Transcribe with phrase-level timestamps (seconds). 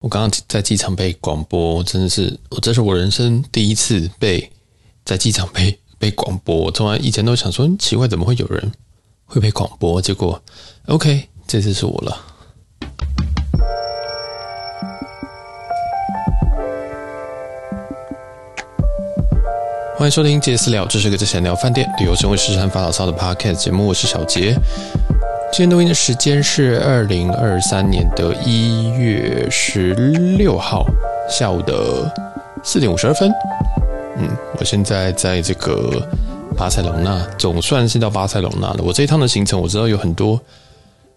[0.00, 4.48] 我刚刚在机场被广播，真的是我这是我人生第一次被
[5.04, 6.54] 在机场被被广播。
[6.54, 8.72] 我从来以前都想说奇怪，怎么会有人
[9.24, 10.00] 会被广播？
[10.00, 10.40] 结果
[10.86, 12.16] OK，这次是我了。
[19.96, 23.88] 欢迎收听杰私聊，这是个在闲聊饭店、旅游、生活、时尚、发牢骚的 Podcast 节目。
[23.88, 24.56] 我是小杰。
[25.50, 30.86] 今天录音的时间是二零二三年的一月十六号
[31.28, 32.08] 下午的
[32.62, 33.32] 四点五十二分。
[34.18, 36.06] 嗯，我现在在这个
[36.56, 38.84] 巴塞隆纳，总算是到巴塞隆纳了。
[38.84, 40.40] 我这一趟的行程，我知道有很多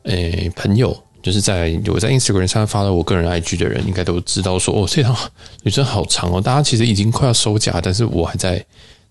[0.04, 5.16] 诶朋友，就是在我在 Instagram 上发了我个人 IG 的人，应该都知道说，哦，这趟
[5.64, 6.42] 旅程好长哦。
[6.42, 8.58] 大家其实已经快要收假，但是我还在，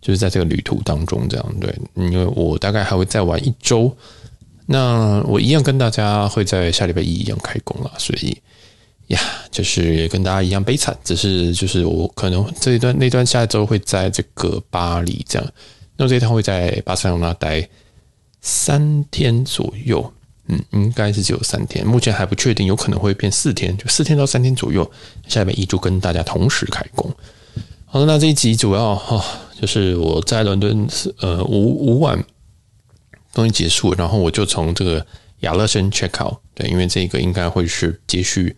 [0.00, 3.94] 就是在这个旅途当中，这样对，因为我大概还会再玩一周。
[4.72, 8.40] 那我一样跟大家会在下礼拜一一样开工了，所以
[9.08, 9.18] 呀，
[9.50, 15.52] 就是跟大家一样悲惨，只是就是我可能这一段那段下周会在这个巴黎这样，
[15.96, 17.68] 那这一趟会在巴塞罗那待
[18.40, 20.12] 三天左右，
[20.46, 24.88] 嗯，应该是只有三天，目前还不确定，有可能会变四天，就四天到三天左右。
[25.26, 27.12] 下礼拜一就跟大家同时开工。
[27.86, 29.20] 好了，那这一集主要哈、
[29.60, 30.86] 就是我在伦敦
[31.18, 32.24] 呃五五晚。
[33.32, 35.06] 东西结束，然后我就从这个
[35.40, 38.56] 亚乐轩 check out，对，因为这个应该会是接续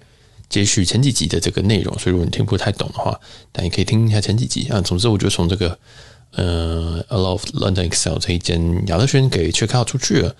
[0.48, 3.18] 接续前几集的这个内容，所以如果你听不太懂的话，
[3.52, 4.80] 但你可以听一下前几集啊。
[4.80, 5.78] 总之，我就从这个
[6.32, 10.34] 呃 A Lot of London EXCEL 这一间亚乐轩给 check out 出去了。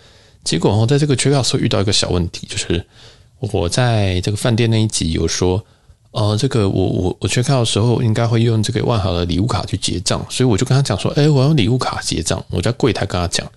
[0.44, 2.84] 结果哦，在这个 check out 时候遇到一个小问题，就是
[3.38, 5.64] 我在这个饭店那一集有说，
[6.10, 13.50] 呃，这个我我我 check out 的时候应该会用这个万豪的礼物卡去结账，所以我就跟他讲说，哎，我要用礼物卡结账，我在柜台跟他讲。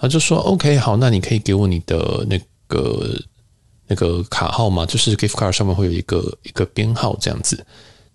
[0.00, 3.20] 他就说：“OK，好，那你可以给我你的那个
[3.86, 4.86] 那个卡号吗？
[4.86, 7.62] 就是 gift card 上面会有一个一个编号这样子。”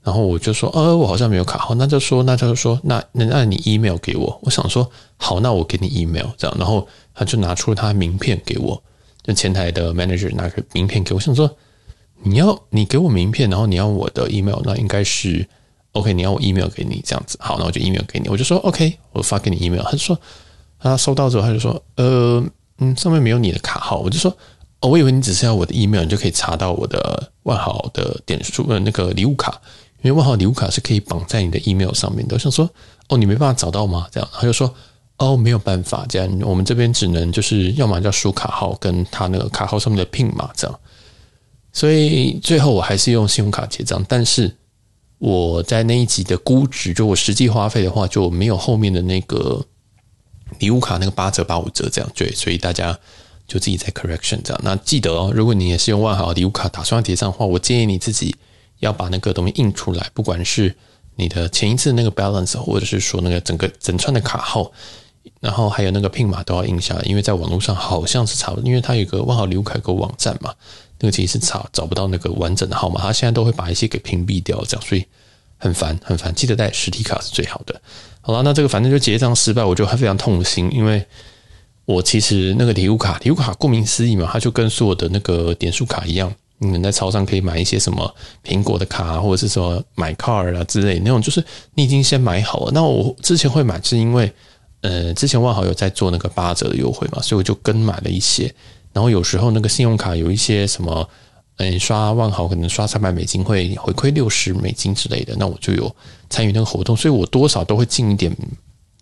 [0.01, 8.81] 然后我就说：“呃，我好像没有卡号。”那就说：“那就说，那那那你 email 给我。”我想说：“好，那我给你 email 这样。”然后他就拿出他名片给我，
[9.23, 11.17] 就前台的 manager 拿个名片给我。
[11.17, 11.55] 我想说
[12.23, 15.47] ：“你要你给我名片，然后你要我的 email，那应该是
[15.91, 16.13] OK。
[16.13, 17.37] 你要我 email 给你这样子。
[17.39, 18.27] 好，那我就 email 给你。
[18.29, 19.83] 我就说 OK，我发给你 email。
[19.83, 20.19] 他就说。
[20.91, 22.43] 他收到之后，他就说：“呃，
[22.77, 24.29] 嗯，上面没有你的卡号。”我就说
[24.81, 29.59] ：“哦，我以为你只是要我的 email，你就可以查到我的万豪的点数呃那个礼物卡，
[30.03, 32.69] 因为万豪礼物卡是可以绑在你的 email 上面的。”我想说
[33.09, 34.71] ：“哦，你没办法找到吗？”这样，他就说
[35.17, 40.79] ：“哦，没有办法，这样我们这边只能就是要么叫输卡号跟他那个卡号上面的 PIN 码这样。”
[41.73, 44.55] 所以最后我还是用信用卡结账，但是
[45.17, 49.65] 我在那一集的估值，就我实际花费的话，就没有后面的那个。
[50.59, 52.97] 礼物卡那个八折八五折这样，对，所以大家
[53.47, 54.61] 就自己在 correction 这样。
[54.63, 58.35] 那记得哦，如果你也是用万豪礼物卡打算要结账的话，我建议你自己
[58.79, 60.75] 要把那个东西印出来，不管是
[61.15, 64.71] 你的前一次那个 balance，或者是说那个整个整串的卡号，
[65.39, 70.53] 然后还有那个 PIN 码都要印下来，因为在网络上好像是查不，因为它有个万豪礼物卡有个网站嘛，
[70.99, 75.05] 那个其实是查找不到那个完整的号码，它现在都会把一些给屏蔽掉，这样，所以
[75.65, 77.81] 很烦很烦，记得带实体卡是最好的。
[78.21, 81.03] 好了，那这个反正就结账失败，我就还非常痛心，因为
[81.85, 91.43] 我其实那个礼物卡，礼物卡顾名思义嘛，它就跟所有的那个点数卡一样，你们在超商可以买一些什么苹果的卡，或者是说买 Car 啊之类那种，就是
[91.73, 92.71] 你已经先买好了。
[92.71, 94.31] 那我之前会买，是因为
[94.81, 98.53] 呃，之前万豪有在做那个八折的优惠嘛，所以我就跟买了一些。
[98.93, 101.09] 然后有时候那个信用卡有一些什么。
[101.57, 105.95] 嗯，刷万豪可能刷三百美金会回馈六十美金之类的，那我就有
[106.29, 108.35] 参与那个活动，所以我多少都会进一点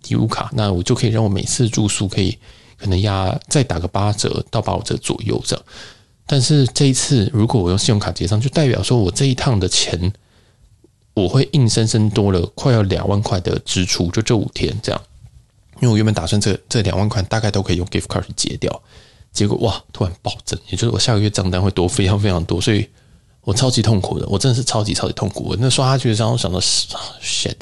[0.08, 2.38] 礼物卡，那我就可以让我每次住宿可以
[2.78, 5.66] 可能压再打个八折到八五折左右这样。
[6.28, 10.14] 但是这一次如果我用信用卡结账，就代表说我这一趟的钱
[11.16, 15.02] 我会硬生生多了快要两万块的支出，就这五天这样，
[15.82, 18.82] 因为我原本打算这这两万块大概都可以用 gift card 去结掉。
[19.34, 22.88] 结果哇，突然暴增，也就是我下个月账单会多非常非常多，所以
[23.42, 25.44] 我超级痛苦的，我真的是超级超级痛苦。
[25.50, 27.58] 我那刷下去的时候，我想到 shit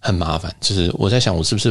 [0.00, 1.70] 很麻烦，就是我在想，我是不是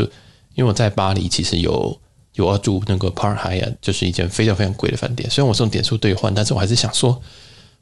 [0.56, 2.00] 因为我在巴黎其实有
[2.33, 5.29] 有要住那个 Park h y a t 就是一间非常非常贵的饭店。
[5.29, 7.21] 虽然我是用点数兑换，但是我还是想说，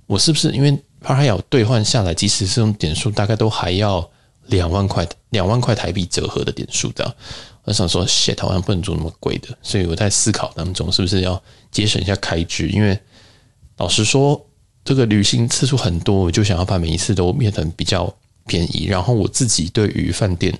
[0.07, 0.71] 我是不是因为
[1.01, 4.09] Park Hyatt 兑换下来，即使是用点数，大概都还要
[4.47, 7.15] 两万块两万块台币折合的点数这样。
[7.63, 11.41] 我想说，shit，好像不能住那么贵的，所以我在思考当中是不是要
[11.71, 12.67] 节省一下开支。
[12.69, 12.97] 因为
[13.77, 14.43] 老实说，
[14.83, 18.11] 这个旅行次数很多，我就想要把每一次都变得比较
[18.47, 18.85] 便宜。
[18.85, 20.51] 然后我自己对于饭店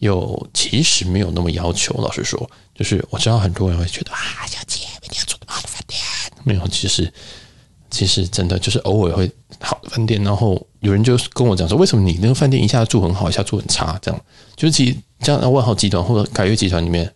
[0.00, 1.94] 又其实没有那么要求。
[1.94, 5.98] 老实说，就是我知道很多人会觉得啊，小姐，明天要住多好的饭店。
[6.44, 7.10] 没有，其实
[7.90, 13.98] 其实真的就是偶尔会好的饭店，然后有人就跟我讲说，为什么你那个饭店一下住很好，一下住很差？
[14.02, 14.20] 这样
[14.54, 17.12] 就是其实像万豪集团或者凯悦集团里面，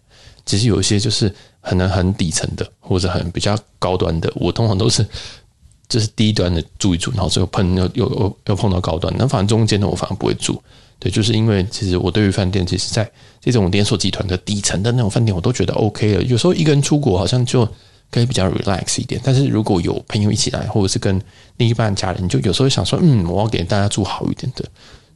[0.46, 5.06] 其实有一些就是很难很底层的，或者很比较高端的，我通常都是
[5.88, 10.62] 就是低端的住一住，然后最后碰又又又又碰到高端，那反正中间的我反而不会住。
[10.98, 13.10] 对，就是因为其实我对于饭店，其实在
[13.40, 16.22] 这种连锁集团的底层的那种饭店，我都觉得 OK 了。
[16.24, 17.68] 有时候一个人出国好像就。
[18.12, 21.22] 可以比较 relax 一点，但是如果有朋友一起来，或者是跟
[21.58, 24.64] 另一半家人，就有时候想说，嗯，我要给大家住好一点的，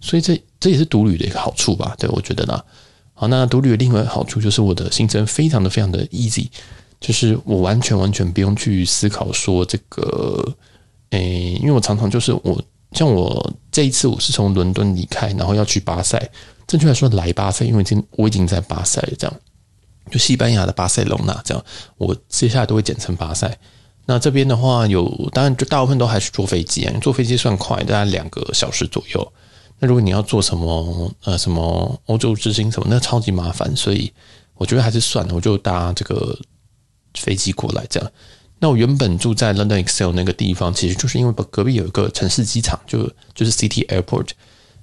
[0.04, 1.94] 所以这这也是独旅的一个好处吧？
[1.98, 2.62] 对，我觉得呢。
[3.14, 6.48] 好，那独旅的另外一个好处就是我的行程非常的非常的 easy，
[7.00, 10.54] 就是我完全完全不用去思考说这个，
[11.10, 12.62] 诶，因为我常常就是我
[12.92, 16.20] 像我这一次我是从伦敦离开，然后要去巴塞，
[16.66, 19.34] 正确来说来巴塞，因为已经我已经在巴塞了，这样。
[20.10, 21.64] 就西班牙的巴塞隆纳这样，
[21.96, 23.58] 我接下来都会简称巴塞。
[24.04, 29.32] 那这边的话有，当然就大部分都还是坐飞机啊，坐飞机算快，大概两个小时左右。
[29.84, 34.10] 那如果你要坐什么呃什么欧洲之星什么，那超级麻烦，所以
[34.54, 36.34] 我觉得还是算了，我就搭这个
[37.12, 38.10] 飞机过来这样。
[38.60, 44.31] 那我原本住在 London EXCEL 那个地方，其实就是因为隔壁有一个城市机场，就就是 City Airport，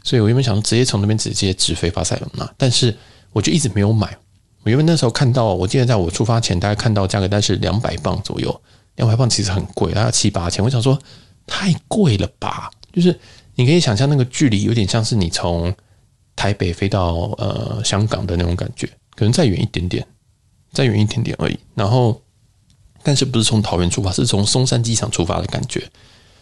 [0.04, 2.96] 所以我原本想直接从那边直接直飞巴塞隆那，但是
[3.32, 4.16] 我就一直没有买。
[4.62, 8.62] 我原本那时候看到，我记得在我出发前大概看到价格，但是两百磅左右，
[8.98, 10.64] 两百磅其实很贵，大概七八千。
[10.64, 11.00] 我想说
[11.48, 12.70] 太贵了吧？
[12.94, 13.20] 就是
[13.56, 15.74] 你可以想象那个距离有点像是你从
[16.36, 20.06] 台北飞到呃香港的那种感觉，可能再远一点点，
[20.72, 21.60] 再远一点点而已。
[21.76, 22.20] 然后，
[23.04, 25.84] 但是不是从桃园出发，是从松山机场出发的感觉。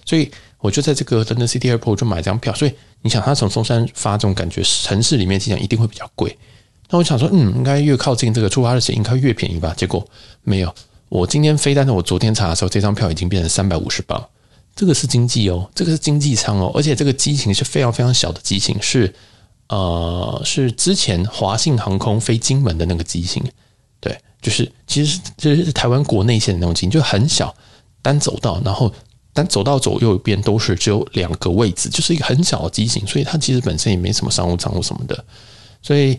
[0.06, 2.53] 所以我就在这个 London City Airport 就买张票。
[2.53, 6.38] 所以你想，他从松山发这种感觉，城市里面机场一定会比较贵。
[6.89, 9.73] 那我想说，嗯，应该越靠近这个出发日期，应该越便宜吧？
[9.75, 10.07] 结果
[10.44, 10.73] 没有。
[11.09, 14.23] 我今天飞，但是我昨天查的时候，这张票已经变成三百五十镑。
[14.79, 19.13] 这个是经济哦，这个是经济舱哦，而且这个机型是非常非常小的机型，是
[19.67, 23.43] 呃，是之前华信航空飞金门的那个机型。
[23.99, 27.53] 对，就是其实就是台湾国内线的那种机型，就很小，
[28.01, 28.89] 单走道，然后
[29.33, 35.25] 单走道左右边都是只有两个位置，就是一个很小的机型，所以它其实本身也没什么商务舱或什么的，
[35.81, 36.17] 所以。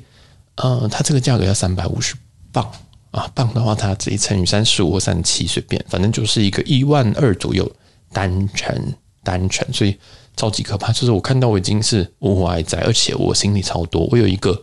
[0.57, 2.15] 呃，它这个价格要三百五十
[2.53, 2.71] 磅
[3.13, 7.65] 啊，磅的话，它直接乘以三十五或三十七，随便，反正就是一个一万二左右
[8.13, 9.97] 单程单程，所以
[10.37, 10.93] 超级可怕。
[10.93, 14.61] 就是我看到我已经是呜呼哀哉，而且我行李超多，我有一个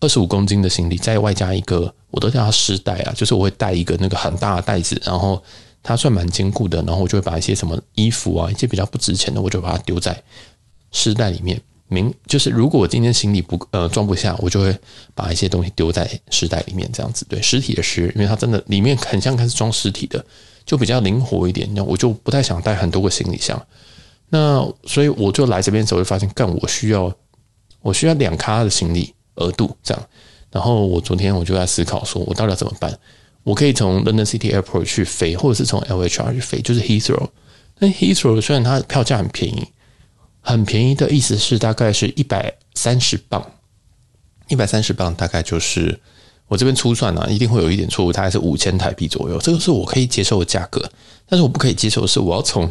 [0.00, 5.42] 二十五公斤的行李，再外加一个，我都叫它湿袋啊，就是我会带一个那个很大的袋子，然后
[5.82, 10.22] 它算蛮坚固的，然后我就会把一些什么衣服啊，一些比较不值钱的，我就把它丢在
[10.92, 11.60] 湿袋里面。
[11.90, 14.78] 明就是，如果我今天行李不呃装不下，我就会
[15.14, 20.22] 把一些东西丢在尸袋里面，这样子对尸体的尸，因为它真的里面很像开始装尸体的，
[20.68, 21.68] 就比较灵活一点。
[21.74, 23.60] 那我就不太想带很多个行李箱。
[24.28, 27.12] 那所以我就来这边的时候就发现，干我需要
[27.80, 30.08] 我需要两咖的行李额度这样。
[30.52, 32.96] 然后我昨天我就在思考，说我到底要怎么办？
[33.42, 37.28] 我可以从 London City Airport 去飞，或者是从 LHR 去飞，就是 Heathrow。
[37.78, 39.66] 那 Heathrow 虽然它票价很便宜。
[40.40, 43.44] 很便宜的意思是大概是一百三十镑，
[44.46, 46.00] 一百三十镑大概就是
[46.48, 50.82] 我这边粗算啊，一定会有一点错误，大概是五千台币左右，这个是我可以接受的价格。
[51.28, 52.66] 但是我不可以接受的是，我要从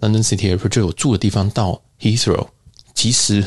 [0.00, 2.46] London City Airport 就我住的地方到 Heathrow，
[2.94, 3.42] 其实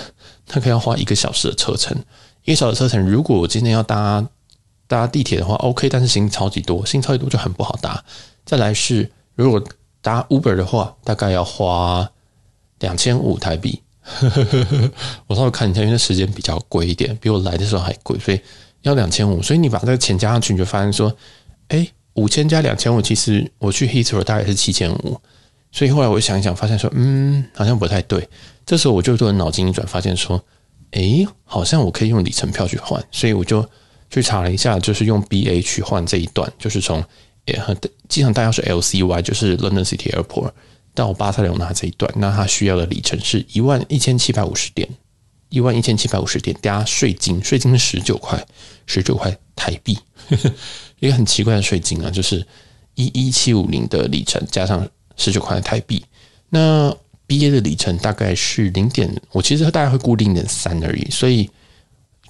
[0.47, 1.95] 大概要花一个小时的车程。
[2.43, 4.27] 一个小时车程，如果我今天要搭
[4.87, 8.03] 搭地铁的话，OK，但是行李超级多，行李超级多就很不好搭。
[8.43, 9.63] 再来是如果
[10.01, 12.09] 搭 Uber 的话，大概要花。
[12.79, 13.81] 两千五台币，
[15.27, 18.39] 我稍微看一下，因为时间比较贵一点，比我来的时候还贵，所以
[18.87, 19.41] 要两千五。
[19.41, 21.15] 所以你把这个钱加上去，你就发现说，
[21.67, 25.19] 哎，五千加两千五，其实我去 Heathrow 大概是七千五。
[25.71, 28.27] 所以后来我想一想，发现说，嗯，好像不太对。
[28.65, 30.43] 这时候我就做脑筋一转，发现说，
[30.91, 33.03] 哎，好像我可以用里程票去换。
[33.11, 33.67] 所以我就
[34.09, 37.03] 去查了一下，就是用 BA 去换这一段，就是从
[37.45, 37.75] 呃
[38.07, 40.51] 机场大概是 LCY，就是 London City Airport。
[40.93, 44.87] 到巴塞隆纳这一段，那它需要的里程是一万一千七百五十点，
[45.49, 48.45] 一万一千七百五十点加税金，税金是十九块，
[48.85, 49.97] 十九块台币，
[50.29, 50.51] 呵呵，
[50.99, 52.45] 一个很奇怪的税金啊，就是
[52.95, 56.03] 一一七五零的里程加上十九块台币。
[56.49, 56.95] 那
[57.27, 61.49] BA 的里程大概是零点，我其实大概会估零点三而已，所以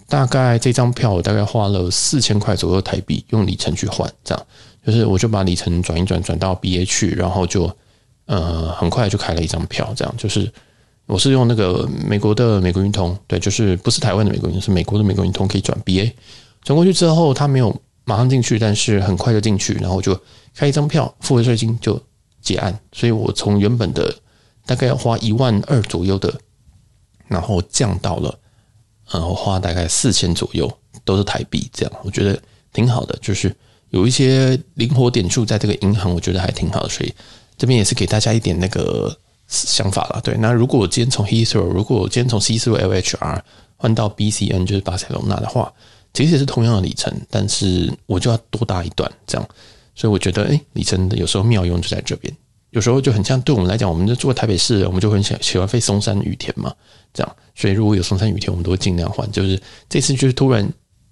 [0.07, 4.45] 大概这张票我大概花了四千块左右台币用里程去换，这样
[4.85, 7.75] 就是我就把里程转一转，转到 BA 去，然后就。
[8.27, 10.51] 呃，很快就开了一张票，这样就是
[11.07, 16.11] 我是用那个美国的美国运通，对，就是不是台湾的美国运通，是美国的美国运通可以转 BA，
[16.63, 20.19] 转过去之后，他没有马上进去，但是很快就进去，然后就
[20.55, 22.01] 开一张票，付了税金就
[22.41, 24.13] 结案，所以我从原本的
[24.65, 26.33] 大概要花一万二左右的，
[27.27, 28.39] 然后降到了，
[29.11, 30.71] 然后花大概四千左右，
[31.03, 32.41] 都是台币这样，我觉得
[32.73, 33.55] 挺好的，就是
[33.91, 37.13] 有一些灵活点数在这个银行，我觉得还挺好的，所以
[37.57, 39.15] 这边也是给大家一点那个
[39.47, 40.21] 想法了。
[40.23, 43.41] 对，那如果我今天从 Heathrow，如果我今天从 Heathrow LHR
[43.77, 45.71] 换到 BCN，就是巴塞隆纳的话，
[46.13, 49.47] 其实也是同样的里程，但是我就要多搭一段这样，
[49.93, 52.35] 所以我觉得，诶，里程的有时候妙用就在这边。
[52.71, 56.73] 有时候就很像，对我们来讲，我们就住台北市，我们就很喜喜欢飞松山雨田嘛，
[57.13, 57.35] 这样。
[57.55, 59.31] 所以如果有松山雨田，我们都会尽量换。
[59.31, 60.67] 就是这次就是突然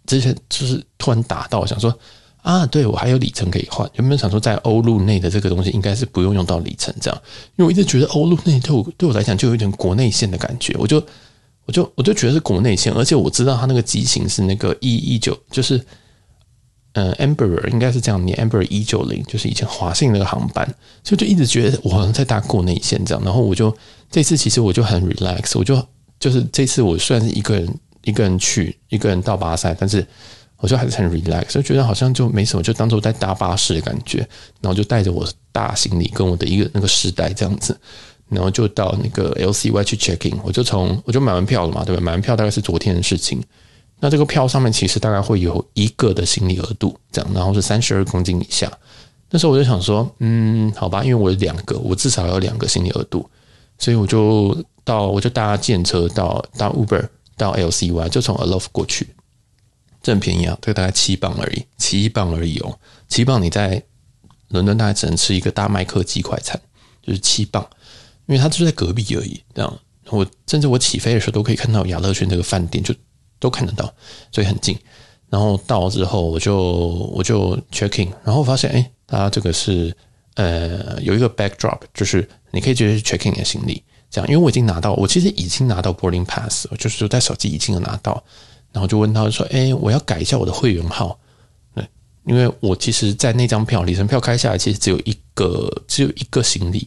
[0.05, 1.97] 之前就是突然打到，想说
[2.43, 3.89] 啊，对我还有里程可以换。
[3.95, 7.21] 有没有想说在欧陆内的这个东西应该是不用用到里程这样？
[7.55, 11.03] 因为我一直觉得欧陆内对我对我来讲就有一点国内线的感觉，我就
[11.65, 15.83] 我就我就觉得是国内线，而且我知道它那个机型是那个一一九，就是。
[16.95, 20.63] 呃，Embraer 应该是这样念，Embraer 一九零就是以前华信那个航班，
[21.03, 23.23] 所以就一直觉得我好像在搭国内线这样。
[23.23, 23.75] 然后我就
[24.11, 25.83] 这次其实我就很 relax，我就
[26.19, 30.05] 就是这次我虽然是一个人一个人去，一个人到巴塞，但是
[30.63, 34.25] 我就还是很 relax，所以觉得好像就没什么，就当做在搭巴士的感觉。
[34.61, 37.77] 然后就带着我大行李跟我的一个那个尸袋这样子，
[38.29, 42.01] 然后就到那个 LCY 去 check in，我就从我就买完票了嘛，对吧？
[42.01, 43.43] 买完票大概是昨天的事情。
[43.99, 48.71] 那这个票上面其实大概会有一个的行李额度，这样，然后是三十二公斤以下。
[49.29, 53.29] 那时候我就想说，嗯，好吧，因为我有两个，我至少有两个行李额度，
[53.77, 57.05] 所以我就到，我就搭计程车到到 Uber
[57.35, 59.07] 到 LCY，就从 Aloft 过去，
[60.03, 62.77] 这很便宜啊，这个大概七磅而已，七磅而已哦，
[63.09, 63.81] 七磅你在
[64.49, 66.61] 伦敦大概只能吃一个大麦克鸡快餐，
[67.01, 67.67] 就是七磅，
[68.27, 69.41] 因为它就在隔壁而已。
[69.55, 69.79] 这样，
[70.09, 72.93] 我甚至我起飞的时候都可以看到亚乐轩这个饭店就。
[73.39, 73.93] 都看得到，
[74.31, 74.73] 所以很近。
[75.29, 76.57] 然后到之后，我就
[77.13, 79.93] 我就 checking，然后发现，哎，它这个是
[80.35, 84.27] 呃有一个 backdrop，就是你可以直接 check in 你的行李，这样。
[84.29, 88.23] 因为我已经拿到，我其实已经拿到 boarding pass，就是说在手机已经有拿到。
[88.73, 91.17] 然后就问他说，哎，我要改一下我的会员号。
[91.73, 91.87] 对，
[92.25, 96.85] 因为我其实，在那张票里程票开下来，其实只有一个只有一个行李。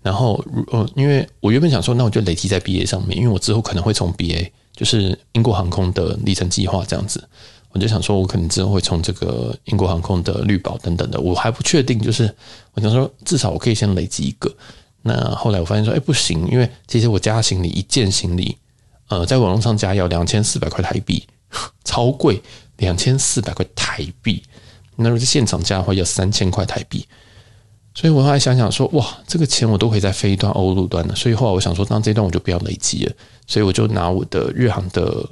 [0.00, 4.50] 然后，呃，因为我原本想说，那我就累积在 BA 上面，因为我之后可能会从 BA。
[4.76, 7.22] 就是英国航空的里程计划这样子，
[7.70, 11.96] 我就想说，我可能之后会从这个英国航空的绿宝等等的，我还不确定。
[12.00, 12.28] 就是
[12.72, 14.52] 我想说，至少我可以先累积一个。
[15.00, 18.56] 那后来我发现说，哎，不行，因为其实我加行李一件行李，
[19.08, 21.26] 呃，在网络上加要两千四百块台币，
[21.84, 22.42] 超贵，
[22.78, 24.42] 两千四百块台币。
[24.96, 27.06] 那如果是现场加的话，要三千块台币。
[27.94, 31.14] 所以我后来想想说，哇，这个钱我都可以再飞一段欧陆段了。
[31.14, 33.12] 所以后来我想说，那这一段我就不要累积了。
[33.46, 35.24] 所以我就拿我的日航的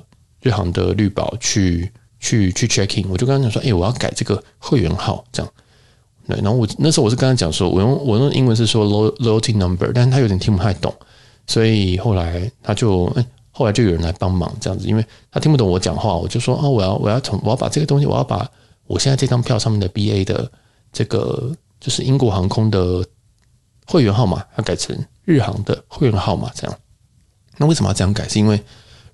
[0.43, 5.52] 日航的绿宝去去去 check in，我就跟他讲说，哎，我要改这个会员号，这样。
[6.29, 8.87] 对，然后我那时候我是跟他讲说，我用我用英文是说
[9.17, 10.95] loyalty number，但是他有点听不太懂，
[11.49, 18.51] 所以后来他就，哎，后来就有人来帮忙这样子，因为他听不懂我讲话，我就说，哦，我要我要从我要把这个东西，我要把
[18.87, 20.51] 我现在这张票上面的 BA 的
[20.93, 21.55] 这个。
[21.83, 23.05] 就是英国航空的
[23.89, 26.79] 会员号码要改成日航的会员号码，这样。
[27.57, 28.29] 那为什么要这样改？
[28.29, 28.63] 是因为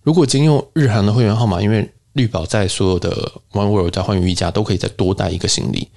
[0.03, 3.11] 如果今天用日航的会员号码，因为绿宝在所有的
[3.53, 5.89] One World 在寰宇一家都可以再多带一个行李，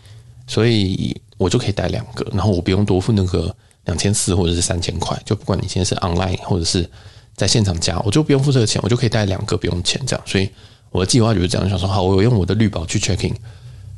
[0.47, 6.89] 所以我就可以带两个，然后我不用多付那个两千四或者是三千块，就不管你现在是 online 或者是
[7.35, 10.25] 在现场加，我就不用付这个钱，我就可以带两个不用钱这样。
[10.25, 10.49] 所以
[10.89, 13.33] 我的计划就是这样，想说好，我用我的绿宝去 checking，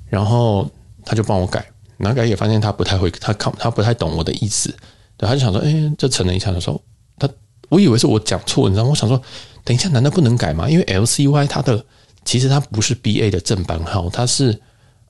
[0.09, 0.69] 然后
[1.05, 1.65] 他就帮我改。
[1.97, 4.75] 然后改也发现他不太会，他看他不太懂我的意思，
[5.15, 6.81] 对，他就想说，哎，这沉了一下他说，
[7.17, 7.29] 他
[7.69, 8.89] 我以为是我讲错，你知道吗？
[8.89, 9.21] 我想说，
[9.63, 10.67] 等一下，难道不能改吗？
[10.69, 11.85] 因为 LCY 它的
[12.25, 14.51] 其实它不是 BA 的正版号，它是，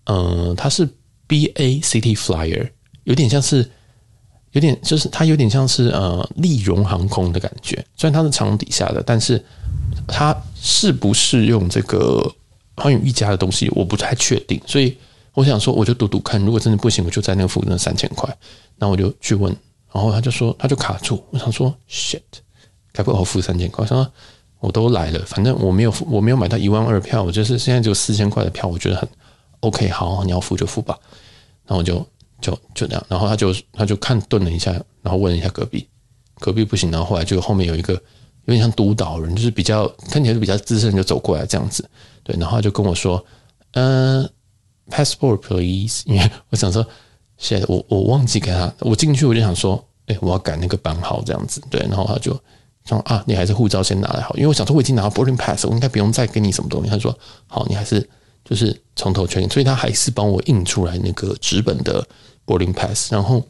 [0.03, 0.87] 嗯、呃，它是
[1.27, 2.69] BA City Flyer，
[3.05, 3.67] 有点像是，
[4.53, 9.43] 有点就是它有点像是呃立荣航空的感觉，虽然它是长底下的，但是
[10.07, 12.33] 它是不是用这个
[12.77, 14.97] 寰宇一家的东西，我不太确定，所以。
[15.35, 18.29] 我想说，我就赌赌看，如果真的不行，我就在那个付那三千块。
[18.75, 19.51] 那我就去问，
[19.91, 21.23] 然后他就说，他就卡住。
[21.31, 22.21] 我想说，shit，
[22.91, 23.81] 该不会我付三千块？
[23.81, 24.11] 我想说，
[24.59, 29.09] 我都来了，反正我没有我没有买到一万二票，我就是现在只有四千块的票，我觉得很
[29.61, 29.89] OK。
[29.89, 30.95] 好，你要付就付吧。
[31.65, 32.05] 然后我就
[32.43, 34.71] 就就这样，然后他就他就看顿了一下，
[35.01, 35.87] 然后问了一下隔壁，
[36.39, 36.91] 隔壁不行。
[36.91, 41.89] 然后后来就后面有一个有点像督导人，就是比较看起来是比较资深，就走过来这样子。
[42.23, 43.25] 对，然后他就跟我说，
[43.71, 44.29] 嗯、呃。
[44.91, 46.03] Passport, please。
[46.05, 46.85] 因为我想说，
[47.37, 51.79] 现在我我忘记给他，我进去我就想说，哎，我要改那个班号这样子，对。
[51.83, 52.37] 然后他就
[52.83, 56.89] 说啊，你还是护照先拿来好，因为我想说我已经拿到 boarding pass，我应该不用再给你什么东西。
[56.89, 58.05] 他说好，你还是
[58.43, 62.05] 就是从头确认，所以他还是帮我印出来那个纸本的
[62.45, 63.11] boarding pass。
[63.11, 63.45] 然后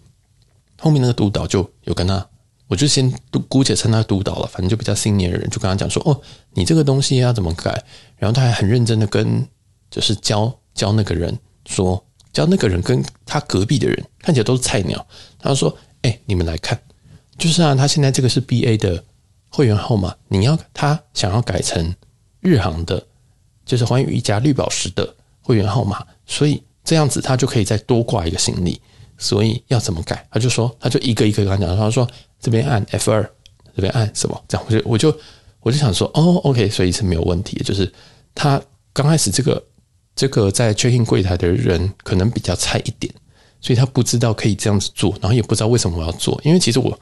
[0.79, 2.27] 后面那个督导就有跟他
[2.67, 3.13] 我就先
[3.47, 6.19] 姑且称他督导了，反正就比较新业的人，就跟他讲说，哦，
[6.53, 7.71] 你这个东西要怎么改？
[8.17, 9.47] 然后他还很认真的跟
[9.91, 15.05] 就是教教那个人说，教那个人跟他隔壁的人看起来都是菜鸟，
[15.37, 16.79] 他说，哎，你们来看，
[17.37, 19.03] 就是啊，他现在这个是 BA 的
[19.49, 21.93] 会员号码，你要他想要改成
[22.39, 23.05] 日航的，
[23.65, 28.81] 就是环宇一家绿宝石的会员号码，所以这样子他就可以再多挂一个行李。
[29.15, 30.27] 所以要怎么改？
[30.31, 32.05] 他就说，他就一个一个跟他讲，他说
[32.41, 33.23] 这边按 F 二，
[33.75, 34.43] 这边按什么？
[34.47, 35.17] 这样我就我就
[35.61, 37.61] 我就想说，哦，OK，所以是没有问题。
[37.63, 37.89] 就是
[38.33, 38.61] 他
[38.91, 39.63] 刚开始这个
[40.15, 43.13] 这个在 check in 柜台的人可能比较菜一点，
[43.61, 46.41] 所以他不知道可以这样子做，然后也不知道为什么我要做。
[46.43, 46.99] 因为其实我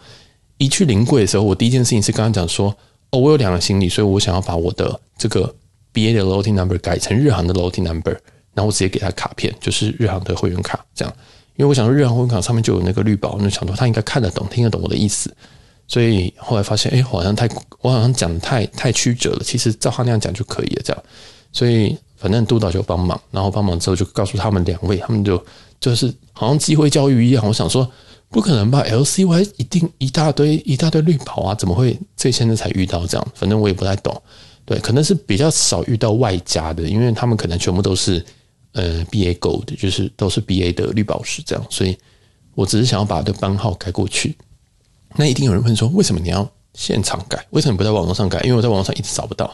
[0.58, 2.76] 一去临柜的时候，我第一件事情是跟他讲说，
[3.12, 5.56] 哦，我有两个行李，所以我想要把我的这个
[5.94, 8.16] BA 的 loading number 改成日航的 loading number，
[8.54, 11.14] 然后我直接给他卡片，就是日航的会员卡，这样。
[11.58, 15.32] 因为我想说，日航会员卡上面就有那个绿宝，那想说他应该看得懂、听得懂我的意思，
[15.88, 17.48] 所以后来发现，哎，好像太
[17.82, 19.42] 我好像讲的太太曲折了。
[19.44, 21.04] 其实照他那样讲就可以了，这样。
[21.52, 25.44] 所以反正督导就帮忙，然后帮忙之后就告诉他们两位，他们就
[25.80, 27.46] 就是好像机会教育一样。
[27.46, 27.88] 我想说，
[28.30, 33.28] 不可能吧？LCY 一定一大堆一大堆绿宝啊，怎么会这现在才遇到这样？
[33.36, 34.20] 反正我也不太懂。
[34.66, 38.26] 对，可能是比较少遇到外加的，因为他们可能全部都是。
[38.74, 41.98] 呃，BA Gold 就是都是 BA 的绿宝石这样，所以
[42.56, 44.38] 我只是想要把这班号改过去。
[45.16, 47.46] 那一定有人问说，为什么你要现场改？
[47.50, 48.40] 为什么不在网络上改？
[48.44, 49.54] 因为我在网络上一直找不到，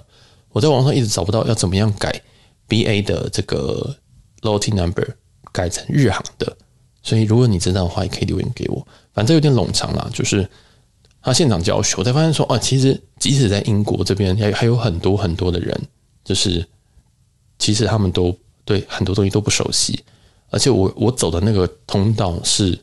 [0.49, 2.21] 我在网上一直找不到要怎么样改
[2.69, 3.97] BA 的这个
[4.41, 5.07] loading number
[5.51, 6.55] 改成日航的。
[7.01, 8.87] 所以如果你知道的话，也可以留言给我。
[9.13, 10.47] 反正有点冗长啦，就是
[11.23, 15.75] 他现场教学，我才发现说，啊，其实即使在英国这边，还还有很多很多的人，
[16.23, 16.63] 就是
[17.57, 18.37] 其实他们都。
[18.67, 19.97] 对很多东西都不熟悉，
[20.49, 22.77] 而且我我走的那个通道是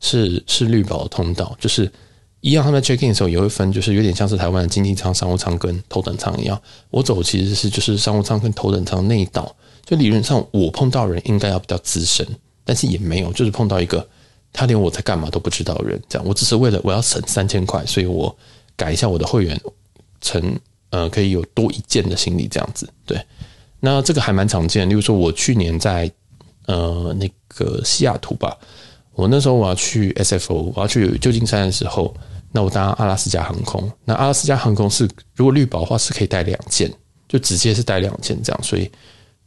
[0.00, 1.92] 是是绿宝通道，就是
[2.40, 2.64] 一样。
[2.64, 6.58] 他们在 check in 的时候也会分，就是有点像是台湾的经济舱、商务舱跟头等舱一样。
[6.88, 12.26] 我走其实是就是商务舱跟头等舱那一道，就理论上我碰到人应该要比较资深，
[12.64, 14.08] 但是也没有，就是碰到一个
[14.54, 16.02] 他连我在干嘛都不知道的人。
[16.08, 18.34] 这样，我只是为了我要省三千块，所以我
[18.74, 19.60] 改一下我的会员，
[20.22, 20.58] 成
[20.88, 23.20] 呃可以有多一件的行李这样子，对。
[23.78, 26.10] 那这个还蛮常见，例如说，我去年在
[26.66, 28.56] 呃那个西雅图吧，
[29.12, 32.14] 我那时候我要去 SFO，我要去旧金山的时候，
[32.52, 36.92] 那我搭阿拉斯加航空，那阿拉斯加航空是如果绿宝的话是可以带两件，
[37.28, 38.90] 就直接是带两件这样，所以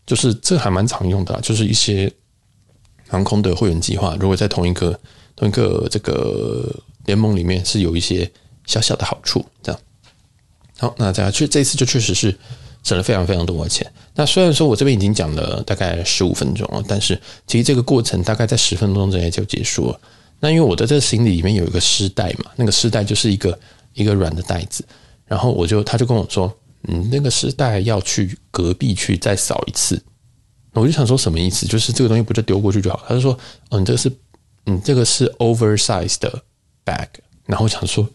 [0.05, 2.09] 就是这还蛮常用的，就是一些
[3.07, 4.97] 航空的会员计划，如果在同一个
[5.35, 6.73] 同一个这个
[7.05, 8.31] 联盟里面是有一些
[8.67, 9.81] 小小的好处，这样。
[10.77, 12.37] 好，那再来，这这次就确实是。
[12.83, 13.89] 省了非常非常多的钱。
[14.15, 19.99] 那虽然说我这边已经讲了大概十五分钟了，但是其实这个过程大概在十分钟之内就结束了。
[20.39, 23.57] 那因为我的这个行李里面有一个湿袋嘛，那个湿袋就是一个
[23.93, 24.83] 一个软的袋子，
[25.25, 26.53] 然后我就他就跟我说，
[26.87, 30.01] 嗯，那个湿袋要去隔壁去再扫一次。
[30.73, 31.65] 我就想说什么意思？
[31.65, 33.03] 就是这个东西不就丢过去就好？
[33.07, 33.37] 他就说，
[33.71, 34.11] 嗯，这个是
[34.65, 36.43] 嗯这个是 oversize 的
[36.85, 37.07] bag。
[37.45, 38.07] 然后我想说。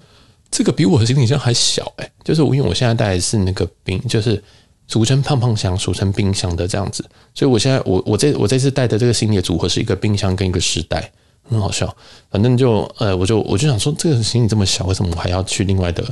[0.55, 4.41] 这个比我的行李箱还小哎，就是因为我现在带的是那个冰，就是
[4.87, 11.11] 俗称胖胖箱，俗称冰箱的这样子，所以我现在我我这我这次带的这个行李的组合是一个冰箱跟一个尸袋，
[11.51, 11.93] 很好笑。
[12.31, 16.05] 反正就呃，我就我就想说，这个行李这么小，为什么我还要去另外的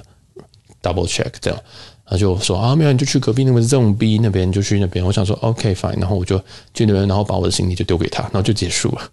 [0.83, 1.63] double check 这样？
[2.05, 5.07] 他就说啊，没有，你就去隔壁那个 zone B 那边，就去那边。
[5.07, 6.37] 我想说 OK fine，然后我就
[6.75, 9.09] 去那边，然后把我的行李就丢给他，然后就结束了。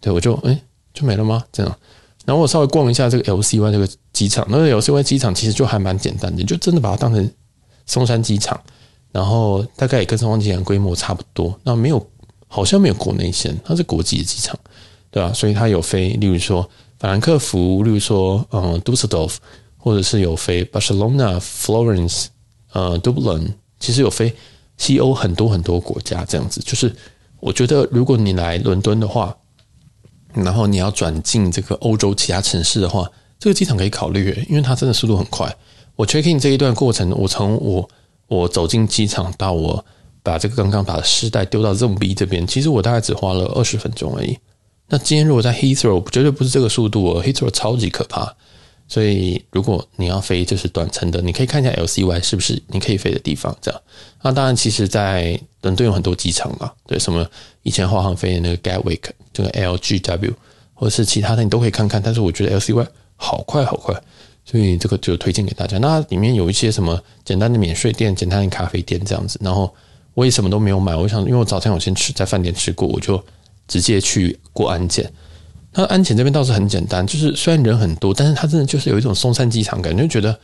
[0.00, 0.58] 对，我就哎，
[0.94, 1.44] 就没了吗？
[1.52, 1.78] 这样。
[2.30, 7.28] 然后我稍微逛一下这个 LCY 这个机场，那个 LCY 机场其实就还蛮简单的，就真的把它当成
[7.86, 8.60] 松山机场，
[9.10, 11.58] 然后大概也跟松山机场规模差不多。
[11.64, 12.06] 那没有，
[12.46, 14.56] 好像没有国内线，它是国际的机场，
[15.10, 15.32] 对吧？
[15.32, 16.62] 所以它有飞，例如说
[17.00, 19.34] 法兰克福，例如说嗯，Dusseldorf，
[19.76, 22.26] 或者是有飞 Barcelona、Florence，
[22.72, 24.32] 呃，Dublin，其实有飞
[24.76, 26.60] 西欧很多很多国家这样子。
[26.60, 26.94] 就是
[27.40, 29.36] 我觉得如果你来伦敦的话，
[30.32, 35.54] 然后你要转进这个欧洲其他城市的话，这个机场可以考虑，因为它真的速度很快。
[35.96, 37.88] 我 check in 这一段过程，我从我
[38.28, 39.84] 我走进机场到我
[40.22, 44.38] 把这个刚刚把尸袋丢到 Zone B 这边，其实我大概只花了二十分钟而已。
[44.88, 48.34] 那今天如果在 Heathrow，绝对不是这个速度哦，Heathrow 超级可怕。
[48.90, 53.80] 所以如果你要飞就是短程的，你可以看一下 LCY 是不是你可以飞的地方，这样。
[54.20, 57.24] 那当然，其实，在伦敦有很多机场嘛，对，什么
[57.62, 60.32] 以前华航飞的那个 Gatwick，这个 LGW，
[60.74, 62.02] 或者是其他的，你都可以看看。
[62.02, 63.94] 但是我觉得 LCY 好快好快，
[64.44, 65.78] 所以这个就推荐给大家。
[65.78, 69.38] 那里面有一些什么简单的免税店、简单的咖啡店这样子。
[69.40, 69.72] 然后
[70.14, 73.22] 我也什么都没有买，我想，因为我早餐有先吃在饭店吃过，我就
[73.68, 75.08] 直接去过安检。
[75.72, 80.38] 那安检这边倒是很简单，就是虽然人很多，但是它真的就是有一种松山机场感觉，就觉得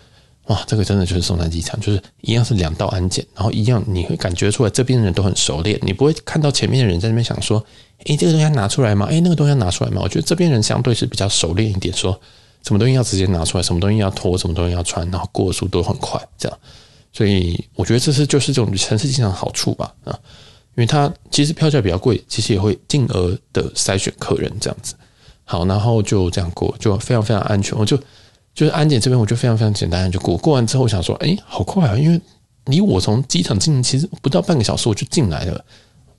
[0.47, 7.65] 哇，这个真的就是松山机场，就是一样是两道安检，然后一样你会感觉出来这边的人都很熟练，你不会看到前面的人在那边想说，
[8.05, 9.07] 诶，这个东西要拿出来吗？
[9.07, 10.01] 诶，那个东西要拿出来吗？
[10.05, 12.19] 我觉得这边人相对是比较熟练一点，说
[12.65, 16.59] 什么东西要直接拿出来，什么东西要脱，什么东西要穿，然后过速都很快，这样。
[17.13, 20.13] 所以我觉得这是就是这种城市机场好处吧，啊，
[20.77, 24.95] 因为它其实票价比较贵，其实也会进而的筛选客人这样子。
[25.49, 27.79] 好，然后就这样过，就非常非常安全。
[27.79, 27.97] 我就
[28.53, 30.37] 就是安检这边，我就非常非常简单就过。
[30.37, 31.97] 过完之后，我想说，哎，好快啊！
[31.97, 32.21] 因为
[32.65, 35.65] 离我从机场进，其实不到半个小时我就进来了。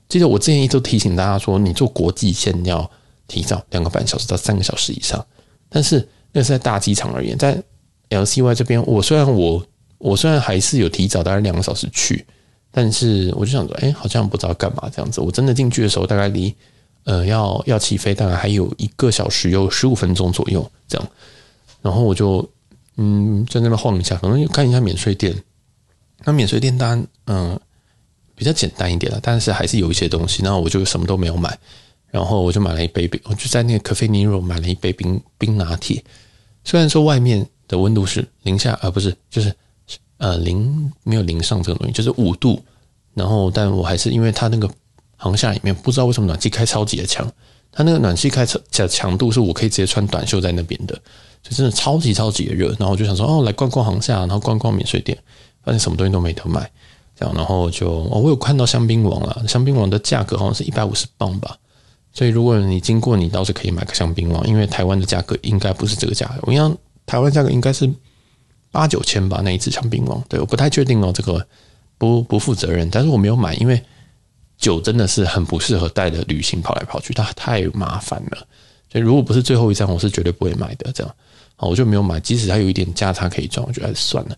[0.08, 2.90] 记得我之前一直提醒大家说，你坐国际线要
[3.26, 5.22] 提早两个半小时到三个小时以上。
[5.68, 7.62] 但是那是在大机场而言，在
[8.08, 9.62] LCY 这边，我虽然我
[9.98, 12.24] 我虽然还是有提早大概两个小时去，
[12.70, 15.20] 但是我就想说，哎，好像不知道干嘛这样子。
[15.20, 16.54] 我真的进去的时候，大概离。
[17.04, 21.08] 呃，要要起飞，大概还有一个小时有十五分钟左右这样，
[21.80, 22.46] 然后我就
[22.96, 25.34] 嗯在那边晃一下，可能看一下免税店。
[26.24, 27.58] 那免税店单嗯
[28.34, 30.42] 比较简单一点了，但是还是有一些东西。
[30.42, 31.58] 然后我就什么都没有买，
[32.10, 36.04] 然后我就买了一杯冰，我就在那个 Caffiniro 买了一杯冰冰拿铁。
[36.64, 39.54] 虽然说外面的温度是零下，而、不是就是
[40.18, 42.62] 呃零没有零上这个东西，就是五度。
[43.14, 44.68] 然后但我还是因为它那个。
[45.20, 47.28] 航厦里面不知道为什么暖气开超级的强，
[47.72, 50.94] 它那个暖气开超强强度是我可以直接穿短袖在那边的，
[51.42, 52.68] 就真的超级超级的热。
[52.78, 55.18] 然后我就想说，哦，来逛逛航厦，然后逛逛免税店，
[55.64, 56.70] 发现什么东西都没得卖，
[57.18, 61.56] 这样，然后就哦，我有看到香槟王了，香槟王的价格好像是一百五十磅吧，
[62.12, 66.74] 所以如果你经过，你倒是可以买个香槟王，因为台湾的价格应该不是这个价格，我想
[67.06, 67.92] 台湾价格应该是
[68.70, 71.44] 八九千吧，那一支香槟王，对，我不太确定哦，这个
[71.98, 73.82] 不不负责任，但是我没有买，因为。
[74.58, 78.38] 酒真的是很不适合带着旅行跑来跑去，它太麻烦了。
[78.90, 80.90] 所以如果不是最后一站，我是绝对不会买的。
[80.92, 81.14] 这样，
[81.56, 82.18] 啊我就没有买。
[82.18, 84.36] 即使它有一点价差可以赚，我觉得还是算了。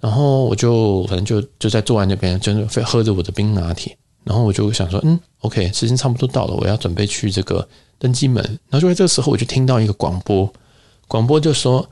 [0.00, 3.96] 然后我就反正就就在坐在那边，真的喝着我的冰拿铁。
[4.24, 7.66] 然后我就想说，嗯，OK，时间差不多到了，我要准备去这个
[7.98, 8.42] 登机门。
[8.68, 10.52] 然后就在这个时候，我就听到一个广播，
[11.08, 11.88] 广播就说：“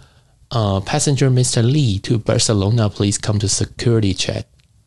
[0.51, 1.63] 呃，Passenger Mr.
[1.63, 4.43] Lee to Barcelona, please come to security check。”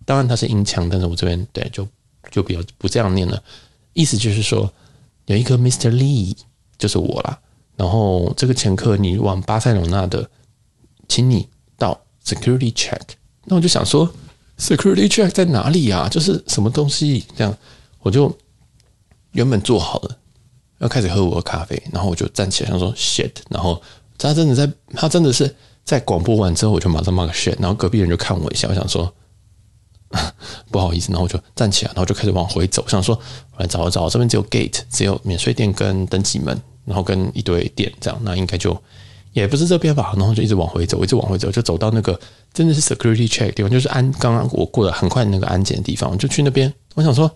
[0.06, 1.88] 当然它是英腔，但是我这边对就。
[2.30, 3.42] 就比较不这样念了，
[3.94, 4.72] 意思就是说
[5.26, 5.90] 有一个 Mr.
[5.90, 6.36] Lee
[6.78, 7.40] 就是我啦，
[7.76, 10.30] 然后这个前客你往巴塞罗那的，
[11.08, 13.02] 请你到 security check。
[13.46, 14.10] 那我就想说
[14.58, 16.08] security check 在哪里啊？
[16.08, 17.26] 就是什么东西？
[17.36, 17.58] 这样
[18.00, 18.34] 我就
[19.32, 20.18] 原本做好了
[20.80, 23.82] 要开始喝我的咖啡，然后我就站起来想说 shit，然后
[24.18, 25.54] 他真的在他真的是
[25.84, 29.14] 在广播完之后我就马上骂个 shit，然后隔壁人就看我一下，我想说。
[30.72, 33.16] 不好意思，然后我就站起来，然后就开始往回走，想说
[33.54, 38.78] 我来找一找，这边只有 gate，只有免税店跟登机门，然后跟一堆店这样，那应该就
[39.34, 42.20] 也不是这边吧，然后就一直往回走，一直往回走，就走到那个
[42.54, 47.30] 真的是 security check 的地方，就是安刚刚我过得很快的那个安检的地方，我就去那边，我想说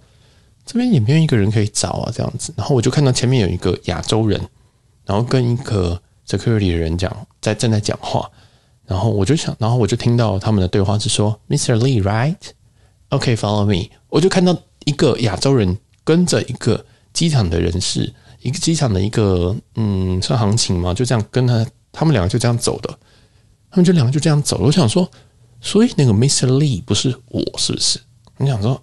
[0.66, 4.42] 这边也没有一个人可以找啊，这样子，然后我就看到前面有一个亚洲人，
[5.06, 8.30] 然后跟一个 security 的人讲在正在讲话，
[8.86, 11.78] 然后我就想，然后我就听到他们的对话是说，Mr.
[11.78, 12.36] Lee，right？
[13.16, 13.90] OK, follow me。
[14.10, 14.54] 我就看到
[14.86, 22.90] 一个亚洲人跟着一个机场的人士，一个机场的一个嗯，算行情嘛，就这样跟他，他们两个就这样走的。
[23.72, 24.66] 他们就两个就这样走了。
[24.66, 25.10] 我想说，
[25.62, 26.48] 所以那个 Mr.
[26.48, 28.02] Lee 不是我，是不是？
[28.38, 28.82] 你想说，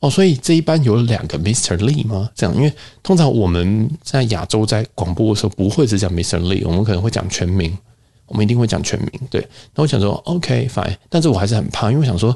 [0.00, 1.76] 哦，所以这一班有两个 Mr.
[1.76, 2.30] Lee 吗？
[2.34, 6.40] 这样，因为通常我们在亚洲在广播的时候不会只讲 Mr.
[6.40, 7.76] Lee，我们可能会讲全名，
[8.24, 9.10] 我们一定会讲全名。
[9.30, 12.34] 对，那我想说，OK, fine，但是我还是很怕，因为我想说。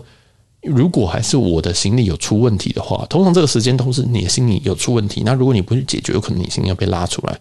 [0.62, 5.22] 如果还是我的行李有出问题的话，通常这个时间都是你的行李有出问题。
[5.24, 7.40] 那如果你不去解决，有可能你行李要被拉出来。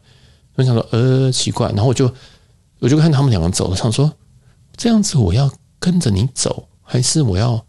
[0.56, 1.70] 我想说，呃，奇怪。
[1.70, 2.12] 然后我就
[2.80, 4.12] 我就看他们两个走，我想说，
[4.76, 7.64] 这样子我要跟着你走，还是我要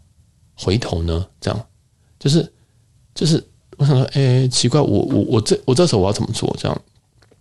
[0.55, 1.23] 回头呢？
[1.39, 1.65] 这样
[2.19, 2.51] 就是
[3.13, 3.43] 就是
[3.77, 6.51] 我想说，哎，奇怪，我我我这我这时候我要怎么做？
[6.59, 6.81] 这样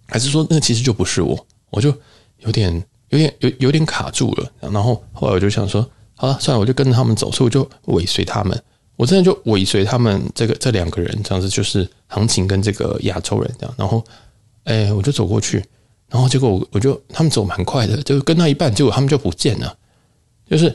[0.07, 1.47] 还是说那其实就不是我？
[1.71, 1.95] 我就
[2.41, 2.73] 有点
[3.09, 4.53] 有点有有点卡住了。
[4.61, 5.89] 然后后来我就想说。
[6.15, 8.63] 好了，算了，我就跟着他们走，所以我就尾随他们。
[8.95, 13.75] 我真的就尾随他们这个这两个人，这样子就是行情跟这个亚洲人这样。
[13.77, 14.05] 然后，
[14.65, 15.65] 哎，我就走过去，
[16.09, 19.77] 然后结果我我就他们走蛮快的，就跟到一半，结果他们就不见了。
[20.49, 20.73] 就是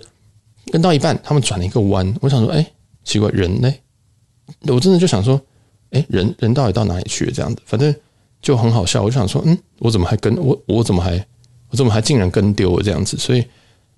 [0.71, 2.71] 跟到一半，他们转了一个弯，我想说，哎，
[3.05, 3.73] 奇怪，人呢？
[4.63, 5.39] 我真的就想说，
[5.91, 7.31] 哎，人人到底到哪里去了？
[7.31, 7.95] 这样子，反正
[8.41, 9.03] 就很好笑。
[9.03, 11.25] 我就想说，嗯，我怎么还跟我我怎么还
[11.69, 13.15] 我怎么还竟然跟丢了这样子？
[13.15, 13.45] 所以。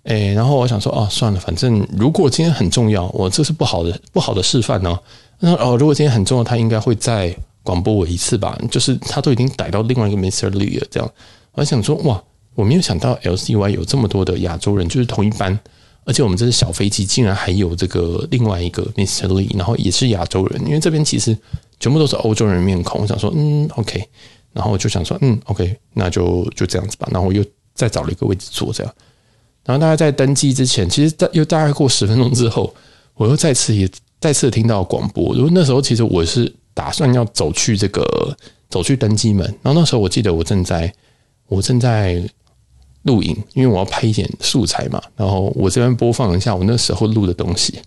[0.10, 5.00] 哎，然后我想说，哦，算了，反正如果今天很重要，我这是不好的不好的示范呢。
[5.40, 10.50] 那哦，如果今天很重要，他应该会在广播我一次吧，就是他都已经逮到另外一个 Mr.
[10.50, 11.08] Lee 了，这样，
[11.52, 12.20] 我想说哇，
[12.56, 15.58] 我没有想到 LCY 有这么多的亚洲人，就是同一班，
[16.06, 19.28] 而且我们这是小飞机，竟然还有这个另外一个 Mr.
[19.28, 21.38] Lee，然后也是亚洲人，因为这边其实
[21.80, 24.04] 全部都是欧洲人面孔，我想说嗯 OK，
[24.54, 27.46] 然后我就想说嗯 OK，那就就这样子吧，然后我又
[27.76, 28.92] 再找了一个位置坐这样，
[29.70, 32.74] 然后大家在登机之前，其实大又大概过十分钟之后，
[33.14, 33.88] 我又再次也
[34.20, 36.52] 再次听到广播，因为那时候其实我是。
[36.72, 38.02] 打算要走去这个
[38.70, 40.90] 走去登机门，然后那时候我记得我正在
[41.48, 42.24] 我正在
[43.02, 45.02] 录影，因为我要拍一点素材嘛。
[45.18, 47.82] 然后我这边播放一下我那时候录的东西。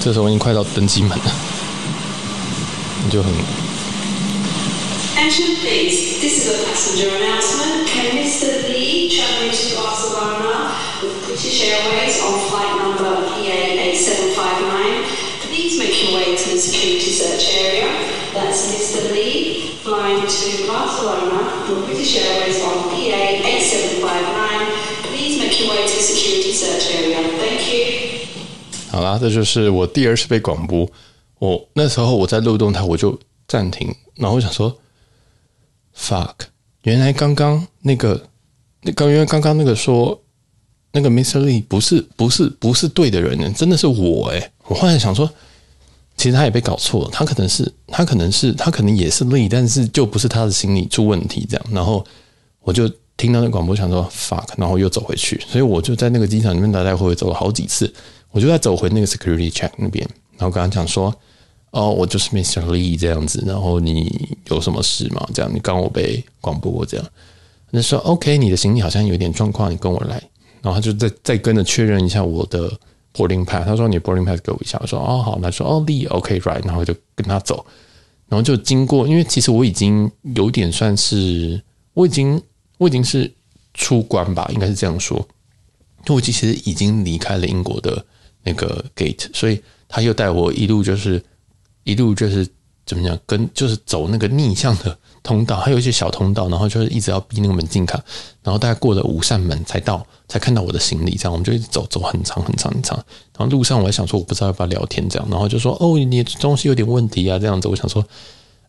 [0.00, 1.24] 这时候我已经快到登机门了，
[3.04, 3.32] 你就很。
[5.16, 7.88] Attention please, this is a passenger announcement.
[7.88, 8.68] Can Mr.
[8.68, 10.70] Lee travel to Barcelona
[11.02, 15.04] with British Airways on flight number PA8759?
[15.48, 17.88] Please make your way to the security search area.
[18.34, 19.10] That's Mr.
[19.10, 24.70] Lee flying to Barcelona with British Airways on PA8759.
[25.10, 27.18] Please make your way to the security search area.
[27.38, 28.19] Thank you.
[28.91, 30.89] 好啦，这就是我第二次被广播。
[31.39, 34.77] 我那时候我在录动态，我就暂停，然后我想说。
[35.93, 36.33] fuck，
[36.83, 38.29] 原来刚刚那个，
[38.81, 40.19] 那刚因为刚刚那个说
[40.93, 41.39] 那个 Mr.
[41.39, 45.29] Lee 不是不是不是对的人呢，真的是我诶，我后来想说，
[46.15, 51.65] 其实他也被搞错了，他可能是他可能是他可能也是 Lee，但是就不是他的心理出问题这样。
[51.71, 52.05] 然后
[52.61, 57.93] 我就听到那广播想说 fuck，然后又走回去，所以我就在那个机场里面来来回回走了好几次，
[58.31, 61.13] 我就在走回那个 security check 那边，然后跟他讲说。
[61.73, 62.65] 哦，我就是 Mr.
[62.65, 65.25] Lee 这样子，然后你有什么事吗？
[65.33, 67.07] 这样，你刚我被广播这样，
[67.71, 70.21] 他说 OK，你的行李好像有点状况，你跟我来。
[70.61, 72.69] 然后他就再再跟着确认一下我的
[73.13, 77.65] boarding pass，他说你 boarding pass 给我一下，我说哦好，那说哦 Lee OK right，然后就跟他走，
[78.27, 81.63] 然后就经过，因为其实我已经有点算是
[81.93, 82.41] 我已经
[82.79, 83.33] 我已经是
[83.73, 85.25] 出关吧，应该是这样说，
[86.03, 88.05] 就我其实已经离开了英国的
[88.43, 91.23] 那个 gate，所以他又带我一路就是。
[91.83, 92.47] 一路就是
[92.85, 97.99] 怎么讲，跟就是走那个逆向的通道，还有一些小通道，然后就是一直要逼那个门禁卡，
[98.43, 101.15] 然后大概过了五扇门才到，才看到我的行李。
[101.15, 102.95] 这样我们就一直走，走很长很长很长。
[103.35, 107.67] 然后路上我还想说，我不知道要不要聊天这样，然后就说哦，你东西有点问题啊，这样子。
[107.67, 108.05] 我想说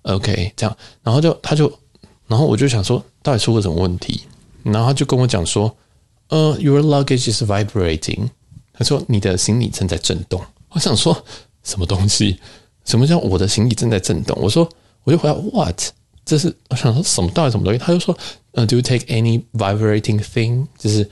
[0.04, 1.70] ，OK，这样，然后就他就，
[2.26, 4.22] 然后我就想说，到底出了什么问题？
[4.62, 5.76] 然后他就跟我讲说，
[6.28, 8.30] 呃，Your luggage is vibrating。
[8.82, 10.40] 他说你的行李正在震动。
[10.70, 11.24] 我想说
[11.62, 12.38] 什么东西？
[12.84, 14.36] 什么叫我的行李正在震动？
[14.42, 14.68] 我说，
[15.04, 15.80] 我就回答 What？
[16.24, 17.30] 这是我想说什么？
[17.30, 17.78] 到底什么东西？
[17.78, 18.16] 他就说，
[18.52, 20.66] 呃，Do you take any vibrating thing？
[20.76, 21.08] 就是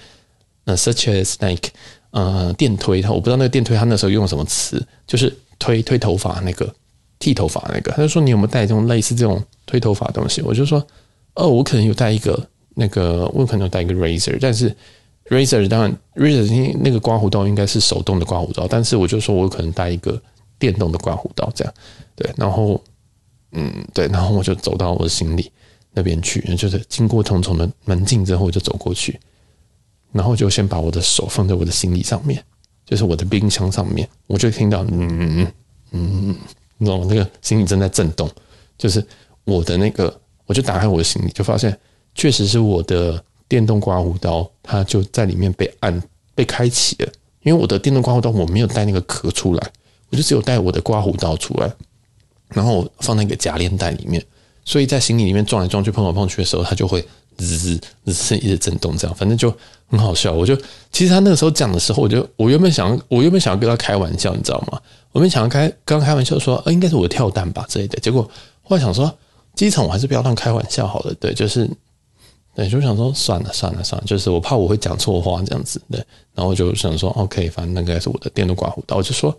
[0.64, 1.70] 呃，such as like
[2.10, 3.00] 呃，电推。
[3.00, 6.74] 他我不知道那个电推他那时候用什么词，就是推推头发那个
[7.20, 7.92] 剃头发那个。
[7.92, 10.42] 他就说你有没有带这种类似这种推头发的东西？
[10.42, 10.84] 我就说
[11.34, 14.74] 哦，我可能有带一个那个，我可能有带一个 razor，但是
[15.30, 20.20] razor 当然 razor 那个刮胡刀应该是手动的刮胡刀，但是我就说我可能带一个。
[20.60, 21.72] 电动的刮胡刀，这样
[22.14, 22.78] 对，然后
[23.52, 25.50] 嗯，对，然后我就走到我的行李
[25.94, 29.18] 那边去，就是经过重重的门禁之后，我就走过去，
[30.12, 32.44] 然后就先把我的手放在我的行李上面，
[32.84, 35.46] 就是我的冰箱上面，我就听到嗯
[35.92, 36.36] 嗯，
[36.76, 37.06] 你知道吗？
[37.08, 38.30] 那个行李正在震动，
[38.76, 39.02] 就是
[39.44, 40.14] 我的那个，
[40.44, 41.74] 我就打开我的行李，就发现
[42.14, 46.02] 确实是我的电动刮胡刀，它就在里面被按
[46.34, 49.70] 被开启了，因为我的电动刮胡刀我没有带那个壳出来。
[50.12, 51.72] 我就只有带我的刮胡刀出来，
[52.48, 54.20] 然后我放在一个夹链袋里面，
[54.64, 57.00] 所以在行李里面撞来撞去、碰来碰去的时候，它就会
[57.36, 57.80] 滋滋
[58.12, 59.54] 滋一直震动，这样反正就
[59.86, 60.32] 很好笑。
[60.32, 60.56] 我就
[60.90, 64.80] 其实他那个时候讲的时候，我就我原本想，我原本想要跟他开玩笑，你知道吗？
[65.12, 67.96] 我们想要开刚开玩笑说，呃，应该是我的跳蛋吧之类的。
[68.00, 68.28] 结果
[68.64, 69.16] 后来想说，
[69.54, 71.14] 机场我还是不要当开玩笑好了。
[71.20, 71.70] 对，就是
[72.60, 75.80] 对，就想说算了算了算了，就是我怕我会讲错话这样子。
[75.90, 79.34] 对，然后就想说，OK，反正那个是我的电动刮胡刀，我就说。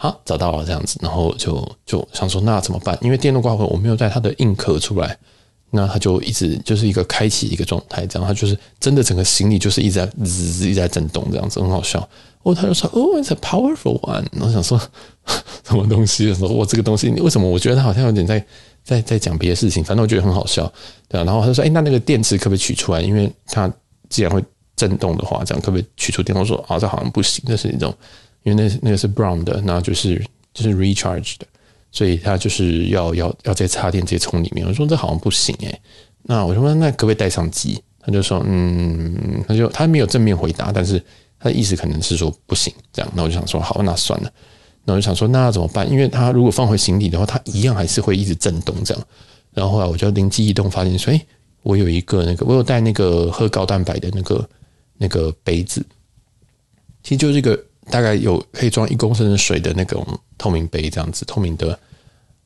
[0.00, 2.96] 好，找到了这样子，然后就就想说那怎么办？
[3.00, 5.18] 因为电动刮胡我没有带它的硬壳出来，
[5.70, 12.08] 那它就一直就是一个开启一个状态，这样它就是真的整个行李就是一直在滋滋一直在震动，这样子很好笑。
[12.44, 14.24] 哦，他就说哦，it's a powerful one。
[14.38, 14.80] 我想说
[15.66, 16.32] 什么东西？
[16.32, 17.48] 说我这个东西为什么？
[17.50, 18.38] 我觉得他好像有点在
[18.88, 20.72] 在在讲别的事情，反正我觉得很好笑，
[21.08, 21.24] 对啊。
[21.24, 23.02] 然后他就说，哎，那那个电池可不可以取出来？
[23.02, 23.70] 因为它
[24.08, 24.42] 既然会
[24.74, 26.34] 震动的话，这样可不可以取出电？
[26.38, 27.94] 我说啊、这好像不行，那是一种。
[28.44, 30.24] 因为那那个是 Brown 的，然后就是
[30.54, 31.46] 就是 recharge 的，
[31.92, 34.66] 所以它就是要要要再插电直接充里面。
[34.66, 35.80] 我说这好像不行诶，
[36.22, 37.82] 那我说那可不可以带上机？
[38.00, 40.98] 他就说，嗯，他就他没有正面回答，但是
[41.38, 43.12] 他的意思可能是说不行这样。
[43.14, 44.32] 那我就想说，好，那算了。
[44.94, 45.90] 我就想说，那怎么办？
[45.90, 49.04] 因为他如果放回行李的话，他一样还是会一直震动这样。
[49.52, 51.26] 然后后来我就灵机一动，发现说，诶，
[51.62, 54.48] 我有一个那个，我有带那个喝高蛋白的那个
[54.96, 55.84] 那个杯子，
[57.02, 57.58] 其实就是一个
[57.90, 61.78] 大概有可以装一公升的水的那种透明杯，这样子透明的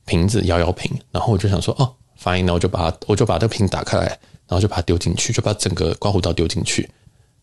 [0.07, 0.91] 瓶子摇摇瓶。
[1.11, 6.89] 然后我就想说，哦，fine，那我就把，我就把这个瓶打开来，然后就把它丢进去，就把整个刮胡刀丢进去，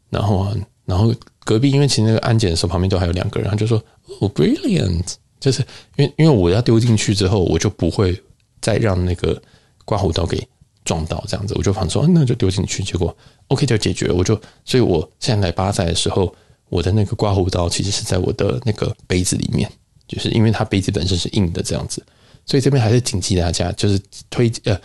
[0.09, 1.13] 然后啊然后。
[1.45, 3.83] 隔壁，因为其实那个安检的时候旁边都还有两个人，他就说
[4.21, 8.21] ：“哦，brilliant！” 就是因为因为我要丢进去之后，我就不会
[8.61, 9.41] 再让那个
[9.83, 10.47] 刮胡刀给
[10.85, 12.83] 撞到，这样子，我就想说，那就丢进去。
[12.83, 13.17] 结果
[13.47, 16.31] OK 就解决了，我就，所以我现在来巴塞的时候，
[16.69, 19.67] 我的那个刮胡刀其实是在我的那个杯子里面，
[20.07, 22.05] 就是因为它杯子本身是硬的这样子，
[22.45, 24.79] 所以这边还是谨记大家，就是推呃。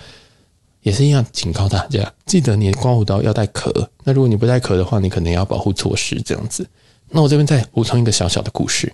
[0.85, 3.73] 也是一样，警告大家，记得你的刮胡刀要带壳。
[4.05, 6.69] 那如果你不带壳的话，你可能要保护措施这样子。
[7.09, 8.93] 那我这边再补充一个小小的故事。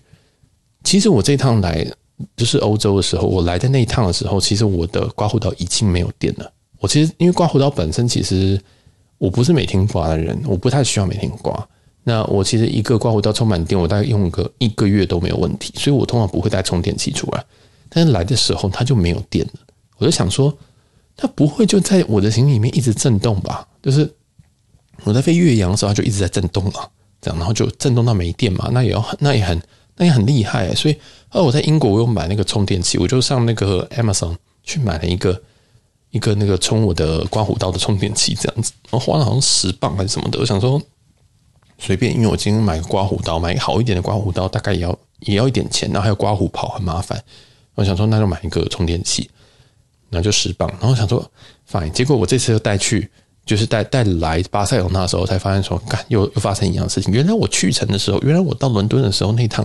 [0.84, 1.84] 其实我这趟来
[2.36, 6.52] 就是欧洲的时候，我来的那一趟的时候，其实我的刮胡刀已经没有电了。
[6.78, 8.60] 我其实因为刮胡刀本身其实
[9.18, 11.68] 我不是每天刮的人，我不太需要每天刮。
[12.04, 15.74] 那我其实一个刮胡刀充满电，我大概用个一个月都没有问题。
[15.76, 17.44] 所以我通常不会带充电器出来。
[17.88, 19.60] 但是来的时候它就没有电了，
[19.98, 20.56] 我就想说。
[21.20, 23.68] 它不会就在我的行李里面一直震动吧？
[23.82, 24.10] 就是
[25.04, 26.88] 我在飞越洋的时候，它就一直在震动啊，
[27.20, 28.70] 这样，然后就震动到没电嘛。
[28.72, 29.62] 那也要，那也很，
[29.96, 30.74] 那也很厉害。
[30.74, 30.96] 所以，
[31.30, 35.38] 哦，我在英国我又买那个充电器，我就上那个 Amazon 去买了一个
[36.10, 40.38] 一个那个充我的刮胡刀的充电器，这样子，我花了好像十磅还是什么的。
[40.40, 40.80] 我想说
[41.78, 47.22] 随便，因为我今天买个刮胡刀，买个好一点的刮胡刀，大概也要也要一点钱，然后还有刮胡刨，很麻烦。
[47.74, 49.30] 我想说，那就买一个充电器。
[50.10, 51.24] 然后就十磅，然后想说
[51.70, 51.88] ，fine。
[51.90, 53.08] 结果我这次又带去，
[53.46, 57.12] 就是带带来巴塞罗那的时候，才发现说，干又又发生一样的事情。
[57.14, 59.64] 原来我去程的时候，原来我到伦敦的时候那趟，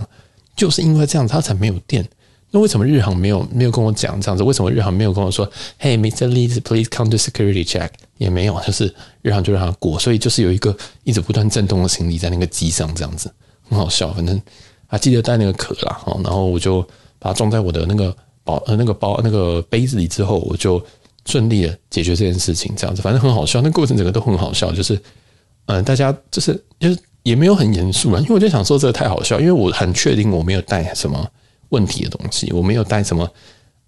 [0.54, 2.06] 就是因为这样，它才没有电。
[2.52, 4.44] 那为什么日航没有没有跟我讲这样子？
[4.44, 5.44] 为什么日航没有跟我说
[5.80, 6.28] ，Hey, Mr.
[6.28, 7.90] Lee, please come to security check？
[8.18, 9.98] 也没有，就是日航就让它过。
[9.98, 13.28] 所以就是有一个一直不断震动的行李在那个机上，这样子
[13.68, 14.12] 很好笑。
[14.12, 14.40] 反正
[14.86, 16.80] 还记得带那个壳啦，然后我就
[17.18, 18.16] 把它装在我的那个。
[18.46, 20.80] 包呃那个包那个杯子里之后，我就
[21.26, 24.94] 顺利的解决这件事情，这样子反正很好笑，那过程整个都很好笑，就是
[25.66, 31.28] 嗯、呃，大家就是就是也没有很严肃啊，因为我就想说这个太好笑，因为我很确定我没有带什么
[31.70, 33.28] 问题的东西，我没有带什么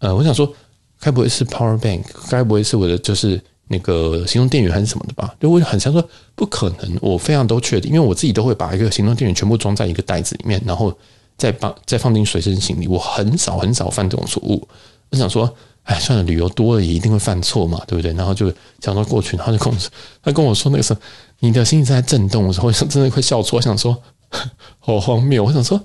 [0.00, 0.52] 呃，我想说
[1.00, 5.32] 该不会是 power bank，该不会是我的就是那个行动电源还是什么的吧？
[5.40, 10.92] 就我很想说不可能，我非常都确定，因为我自己都会把一个行动电源全部装在一个袋子里面，然后。
[11.38, 14.68] 再放再放进随身行李，我很少很少犯这种错误。
[15.10, 15.50] 我想说，
[15.84, 18.12] 哎，算了，旅游多了也一定会犯错嘛，对不对？
[18.12, 19.90] 然后就讲到过去，然后就跟我说，
[20.22, 21.00] 他跟我说那个时候，
[21.38, 23.56] 你的心一直在震动的时候，我真的会笑出。
[23.56, 23.96] 我想说，
[24.80, 25.44] 好荒谬！
[25.44, 25.80] 我想说，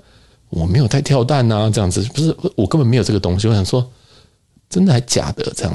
[0.50, 3.48] 我没有带跳蛋啊，这样子不是我根本没有这个东西。
[3.48, 3.88] 我想说，
[4.68, 5.50] 真的还假的？
[5.56, 5.72] 这样，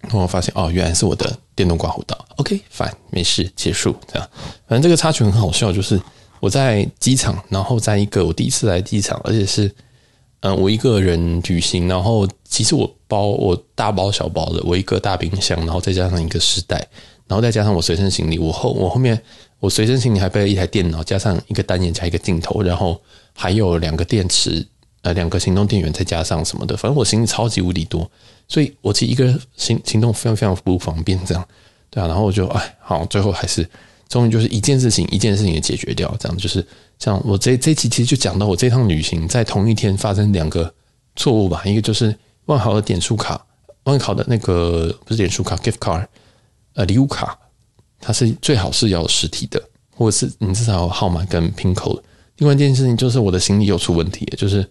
[0.00, 2.18] 然后我发现哦，原来是我的电动刮胡刀。
[2.36, 3.96] OK，fine，没事，结束。
[4.12, 4.28] 这样，
[4.68, 5.98] 反正这个插曲很好笑，就是。
[6.40, 9.70] 我在机场，然后在一个我第一次来机场，而且是
[10.40, 16.76] 嗯，我一个人旅行，然后其实我包我大包小包的，我一个大冰箱，然后再加上一个尸袋，
[17.26, 19.20] 然后再加上我随身行李，我后我后面
[19.60, 23.00] 我随身行李还背了一台电脑，加上一个单眼加一个镜头，然后
[23.34, 24.64] 还有两个电池，
[25.02, 28.08] 呃，两个行动电源，再加上什么的，反正我行李超级无敌多，
[28.46, 31.44] 所以我其实一个人行行动非常非常不方便，这样
[31.90, 33.68] 对啊，然后我就哎，好，最后还是。
[34.08, 36.64] 终于就是一件事情一件事情也解决掉，这样就是
[36.98, 40.72] 像我这这期其实就讲到我这趟旅行在同一天发生两个
[41.16, 43.44] 错误吧，一个就是万豪的点数卡，
[43.82, 46.06] 万豪的那个不是点数卡，gift card，
[46.74, 47.36] 呃，礼物卡，
[48.00, 52.00] 它是最好是要实体的，或是你至少有号码跟 pin code。
[52.36, 54.64] 另外一件事情就是我的行李又出问题，就是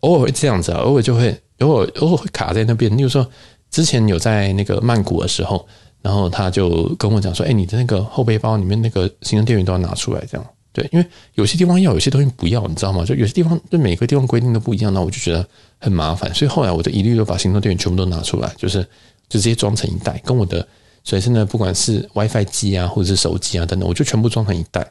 [0.00, 2.96] 偶尔会这样子啊，偶尔就会偶尔偶尔会卡在那边。
[2.96, 3.30] 例如说
[3.70, 5.68] 之前有在那个曼谷的时候。
[6.02, 13.04] 然后他就跟我讲说：“哎，你的那个后背包里面那个行动电源都要拿出来，这样对，因为有些地方要，有些东西不要，你知道吗？
[13.04, 15.44] 就有些地方对每个地方规定都不一样，那我就觉得
[15.78, 16.32] 很麻烦。
[16.32, 18.82] 所以后来我就一律都把行动电源全部都拿出来，就是
[19.28, 20.66] 就直接装成一袋，跟我的
[21.04, 24.88] 随身的不管是 WiFi 机啊，或者是手机啊等等，我就全部装成一袋，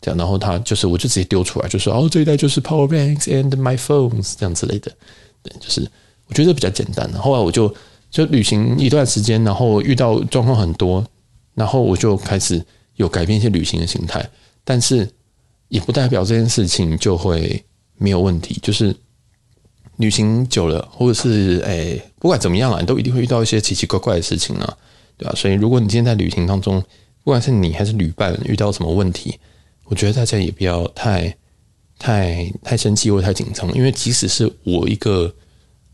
[0.00, 0.18] 这样。
[0.18, 4.92] 然后他就是我就直接丢出来，就说哦，这一袋就是 Power Banks and my phones 这样之类的，
[5.42, 5.90] 对，就是
[6.28, 7.10] 我觉得比较简单。
[7.14, 7.74] 后来我就。
[8.12, 11.04] 就旅行一段时间，然后遇到状况很多，
[11.54, 12.62] 然后我就开始
[12.96, 14.24] 有改变一些旅行的心态，
[14.62, 15.08] 但是
[15.68, 17.64] 也不代表这件事情就会
[17.96, 18.58] 没有问题。
[18.62, 18.94] 就是
[19.96, 24.76] 旅行久了，或者是诶，不管怎么样啊，你都一定会遇到一些奇奇怪怪的事情啊，
[25.16, 25.34] 对吧？
[25.34, 26.80] 所以如果你今天在旅行当中
[27.24, 29.38] 不管是你还是旅伴遇到什么问题，
[29.84, 31.34] 我觉得大家也不要太
[31.98, 35.34] 太太生气或太紧张，因为即使是我一个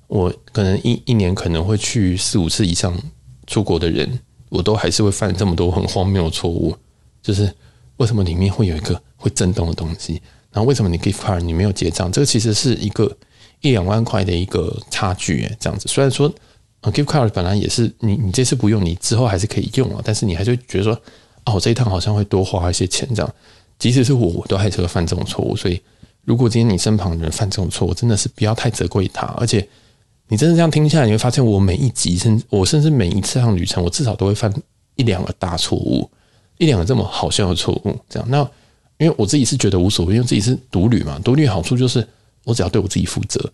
[0.09, 2.99] 我可能一一年可能会去四五次以上
[3.47, 6.77] 出国的人，我都还是会犯这么多很荒谬的错误。
[7.23, 7.53] 就是
[7.99, 10.21] 为什么里面会有一个会震动的东西？
[10.51, 12.11] 然后为什么你 gift card 你没有结账？
[12.11, 13.17] 这个其实是一个
[13.61, 15.87] 一两万块的一个差距，诶，这样子。
[15.89, 16.33] 虽然说
[16.83, 20.95] gift card 本来也是你你这次不用，你之后还是可以用啊，但是你还是觉得说，
[21.45, 23.35] 哦，我这一趟好像会多花一些钱这样。
[23.79, 25.55] 即使是我，我都还是会犯这种错误。
[25.55, 25.81] 所以，
[26.25, 29.27] 如果今天你身旁的人犯这种错误，真的是不要太责怪他。
[29.37, 29.69] 而且，
[30.29, 34.53] 你真的这样听下来，你会发现，我每一集甚至我甚至每一次趟旅程，我至少都会犯
[34.97, 36.09] 一两个大错误，
[36.59, 37.97] 一两个这么好笑的错误。
[38.09, 38.39] 这样，那
[38.99, 42.07] 因为我自己是觉得无所谓，因为自己是独旅嘛，独旅好处就是
[42.45, 43.51] 我只要对我自己负责，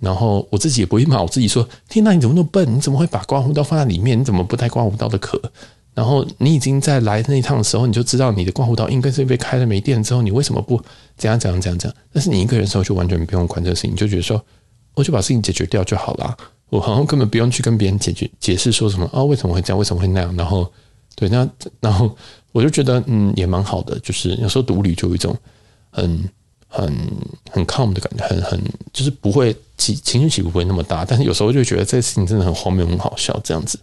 [0.00, 2.76] 然后我自己也不会骂我自己说：“天哪，你怎么那么笨？
[2.76, 4.18] 你怎么会把刮胡刀放在里面？
[4.18, 5.40] 你怎么不带刮胡刀的壳？”
[5.92, 10.80] 然后你已经在来那一趟的时候，你就知道你的刮胡刀应该是被开了没电之后，你为什么不
[11.16, 11.96] 怎样怎样怎样怎样？
[12.12, 14.42] 但是你一个人的时候就完全不用管这个事情，你就觉得说，
[15.00, 16.36] 我就把事情解决掉就好了，
[16.68, 20.36] 我好像根本不用去跟别人解决解释说什么啊、为什么会这样，为什么会那样？
[20.36, 20.70] 然后
[21.16, 21.48] 对，那
[21.80, 22.14] 然后
[22.52, 25.34] 我就觉得嗯，也蛮好的，就是有时候独旅就有一种
[25.90, 26.28] 很
[26.68, 26.94] 很
[27.50, 33.80] 很 calm 的感觉，很很就是不会起情绪起伏不会那么大，但是有时候就觉得这个事情真的很荒谬，很好笑这样子。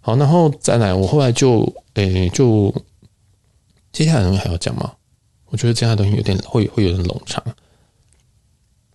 [0.00, 2.74] 好，然后再来，我后来就诶、就
[3.92, 4.92] 接下来的东西还要讲吗？
[5.50, 7.42] 我觉得接下来东西有点会会有点冗长。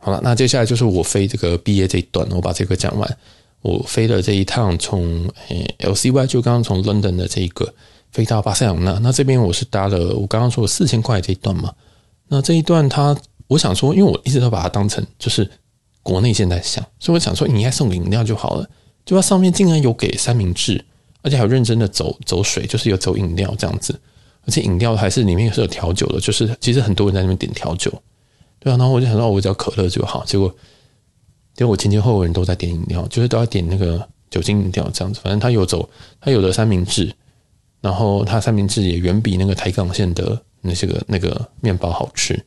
[0.06, 3.18] 好了，那接下来就是我飞这个毕业这一段，我把这个讲完。
[3.64, 7.74] 我飞了这一趟从诶、欸、LCY，就刚刚从 London 的这一个
[8.12, 9.00] 飞到巴塞隆那。
[9.00, 11.74] 那这边我是搭了我刚刚说的四千块这一段嘛。
[12.28, 15.50] 那这一段它，我想说，因为我一直都把它当成就是
[16.04, 18.70] 国内现在想，所以我想说你应该送个饮料就好了。
[19.04, 20.86] 就它上面竟然有给三明治。
[21.24, 24.00] 而且还有认真的走走水，就是有走饮料这样子，
[24.46, 27.92] 而且饮料还是里面是有调酒的，就是其实很多人在那边点调酒，
[28.66, 30.52] 对啊，然后我就想说，我只要可乐就好，结果
[31.54, 35.88] 结果我前前后后人都在点饮料，就是都要点那个酒精饮料这样子，反正他有走，
[36.20, 37.14] 他有的三明治，
[37.80, 42.44] 然后他三明治也远比那个台港线的那些个那个面包好吃，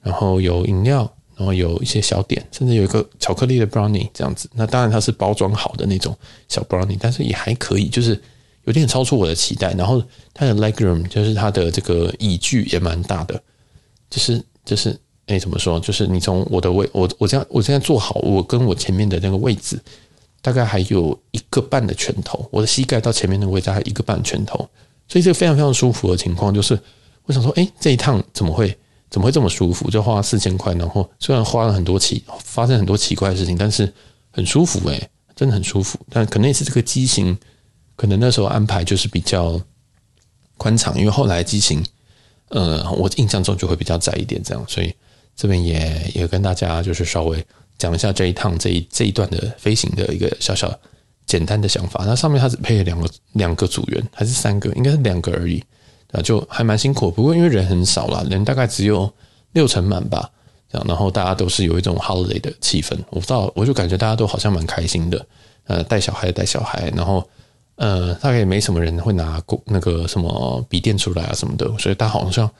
[0.00, 1.12] 然后有饮料。
[1.36, 4.46] 然后有一些小点，甚至有一个巧克力的 brownie 这样子。
[4.52, 6.14] 那当然它是包装好的那种
[6.48, 8.20] 小 brownie，但是也还可以，就是
[8.64, 9.72] 有点超出我的期待。
[9.72, 10.02] 然后
[10.34, 13.42] 它的 legroom 就是它的这个椅距也蛮大的，
[14.10, 14.94] 就是就是
[15.26, 15.78] 哎怎么说？
[15.80, 19.80] 就是你从我的位，我我这样我现在坐好，我跟我前面的那个位置
[20.42, 24.58] 大概还有一个半的拳头，我的膝盖到前面那个位置还有一个半拳头，
[25.08, 26.78] 所以这个非常非常舒服的情况，就是
[27.24, 28.76] 我想说，哎，这一趟怎么会？
[29.10, 29.90] 怎么会这么舒服？
[29.90, 33.92] 就花四千块，然后虽然花了很多奇，发生很多奇怪的事情，但是
[34.30, 35.98] 很舒服诶，真的很舒服。
[36.10, 37.36] 但可能也是这个机型，
[37.96, 39.60] 可能那时候安排就是比较
[40.56, 41.84] 宽敞，因为后来机型，
[42.50, 44.64] 呃，我印象中就会比较窄一点，这样。
[44.68, 44.94] 所以
[45.40, 47.42] 这边也也跟大家就是稍微
[47.78, 50.70] 讲一下这一趟这一这一段的飞行的一个小小
[51.24, 52.04] 简单的想法。
[52.06, 54.70] 那上面它只配了两个两个组员，还是三个？
[54.74, 55.64] 应该是两个而已。
[56.12, 59.10] 啊，就还蛮辛苦，不过因为人很少啦，人大概只有
[59.52, 60.28] 六成满吧，
[60.68, 65.24] 这样，然后大家都是有一种 holiday 的气氛，我不知道，我就感觉大家都好像蛮开心的，
[65.68, 67.24] 呃，带小孩带小孩，然后
[67.76, 72.50] 呃，大概也没什么人会拿过那个什么笔电出来啊什么的，所以大家好像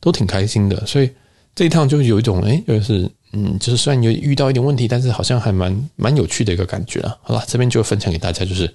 [0.00, 1.10] 都挺开心的，所以
[1.54, 7.16] 这一趟就有一种哎，就是嗯，就是虽然有遇到一点问题，但是好像还蛮蛮有趣的一个感觉啊。
[7.22, 8.72] 好了，这边就分享给大家，就是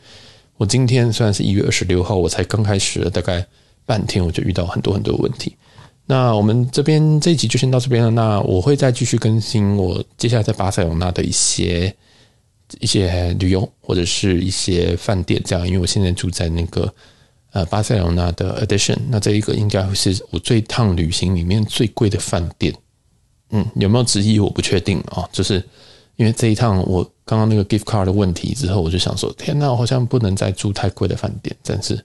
[0.58, 3.46] 我今天虽然是一月二十六号，我才刚开始，大概。
[3.86, 5.54] 半天我就遇到很多很多问题，
[6.06, 8.10] 那我们这边这一集就先到这边了。
[8.12, 11.94] 那我会再继续更新我接下来在巴塞罗那的一些
[12.80, 16.94] 一些旅游或者是一些饭店这样，因为我现在住在那个
[17.54, 22.74] 呃巴塞罗那的 Edition，那这一个应该会是我这趟旅行里面最贵的饭店。
[23.52, 25.64] 嗯，有没有之一我不确定啊，就是
[26.18, 31.98] 因为这一趟我刚刚那个 gift card 的问题之后，我就想说，天哪，我好像不能再住太贵的饭店，但是。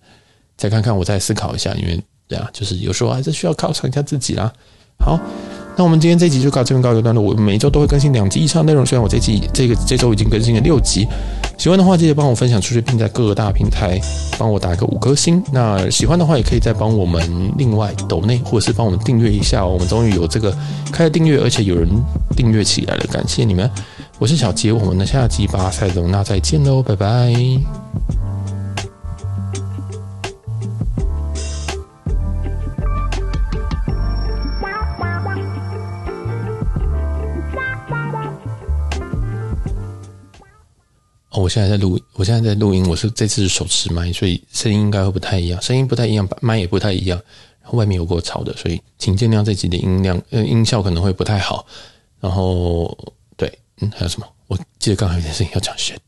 [0.60, 4.52] 再看看，我再思考一下，因为对啊，就是有时候还是需要犒赏一下自己啦。
[4.98, 5.16] 好，
[5.76, 7.22] 那我们今天这集就到这边告一段落。
[7.22, 11.06] 我每周都会更新两集以上内容，虽然我这集这个这周已经更新了六集，
[11.58, 14.00] 喜欢的话记得帮我分享出去，并在各个大平台
[14.38, 15.42] 帮我打一个五颗星。
[15.52, 19.66] 那喜欢的话也可以再帮我们另外抖内，或者是帮我们订阅一下。
[19.66, 20.56] 我们终于有这个
[20.92, 21.88] 开了订阅，而且有人
[22.36, 23.68] 订阅起来了，感谢你们！
[24.20, 27.34] 我是小杰，我们的下集巴塞罗那再见喽，拜拜。
[41.48, 47.18] 我现在在录，我现在在录音，我是这次是手持麦，所以声音应该会不太一样，声音不太一样，麦也不太一样。
[47.62, 51.64] 然后外面有过吵的，所以请见谅这集的音量，呃，音效可能会不太好。
[52.20, 52.94] 然后
[53.34, 54.26] 对，嗯，还有什么？
[54.46, 55.98] 我记得刚才有件事情要讲先。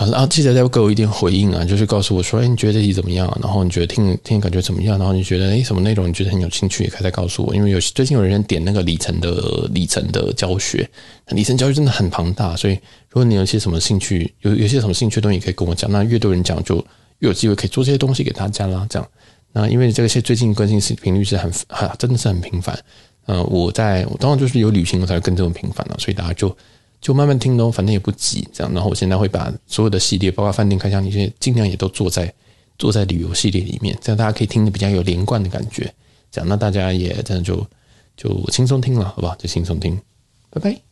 [0.00, 3.30] 好，然后记得再给我一点回应啊，就是告诉我说，哎，你觉得这集怎么样？
[3.42, 4.98] 然后你觉得听听感觉怎么样？
[4.98, 7.54] 然后你觉得，哎，什么内容你觉得很有兴趣，也可以再告诉我。
[7.54, 10.88] 因为有最近有人点那个里程的里程的教学，
[11.32, 12.72] 里程教学真的很庞大，所以
[13.10, 15.92] 如果你有些什么兴趣，有有些什么兴趣的东西，可以跟我讲。
[15.92, 16.76] 那越多人讲，就
[17.18, 18.86] 越有机会可以做这些东西给大家啦。
[18.88, 19.06] 这样，
[19.52, 22.74] 那因为这个些最近更新是频率是很哈，真的是很频繁。
[23.26, 26.56] 呃，我在我当然就是有旅行我才会更这么频繁了，所以大家就。
[27.00, 28.72] 就慢慢听喽，反正也不急，这样。
[28.74, 32.32] 然后我现在会把所有的系列，包括饭店开箱那些，尽量也都做在
[32.78, 35.92] 做在旅游系列里面，这样大家可以听的比较有连贯的感觉。
[36.30, 37.66] 这样，那大家也这样就
[38.16, 39.34] 就轻松听了，好不好？
[39.36, 39.98] 就轻松听，
[40.50, 40.89] 拜拜。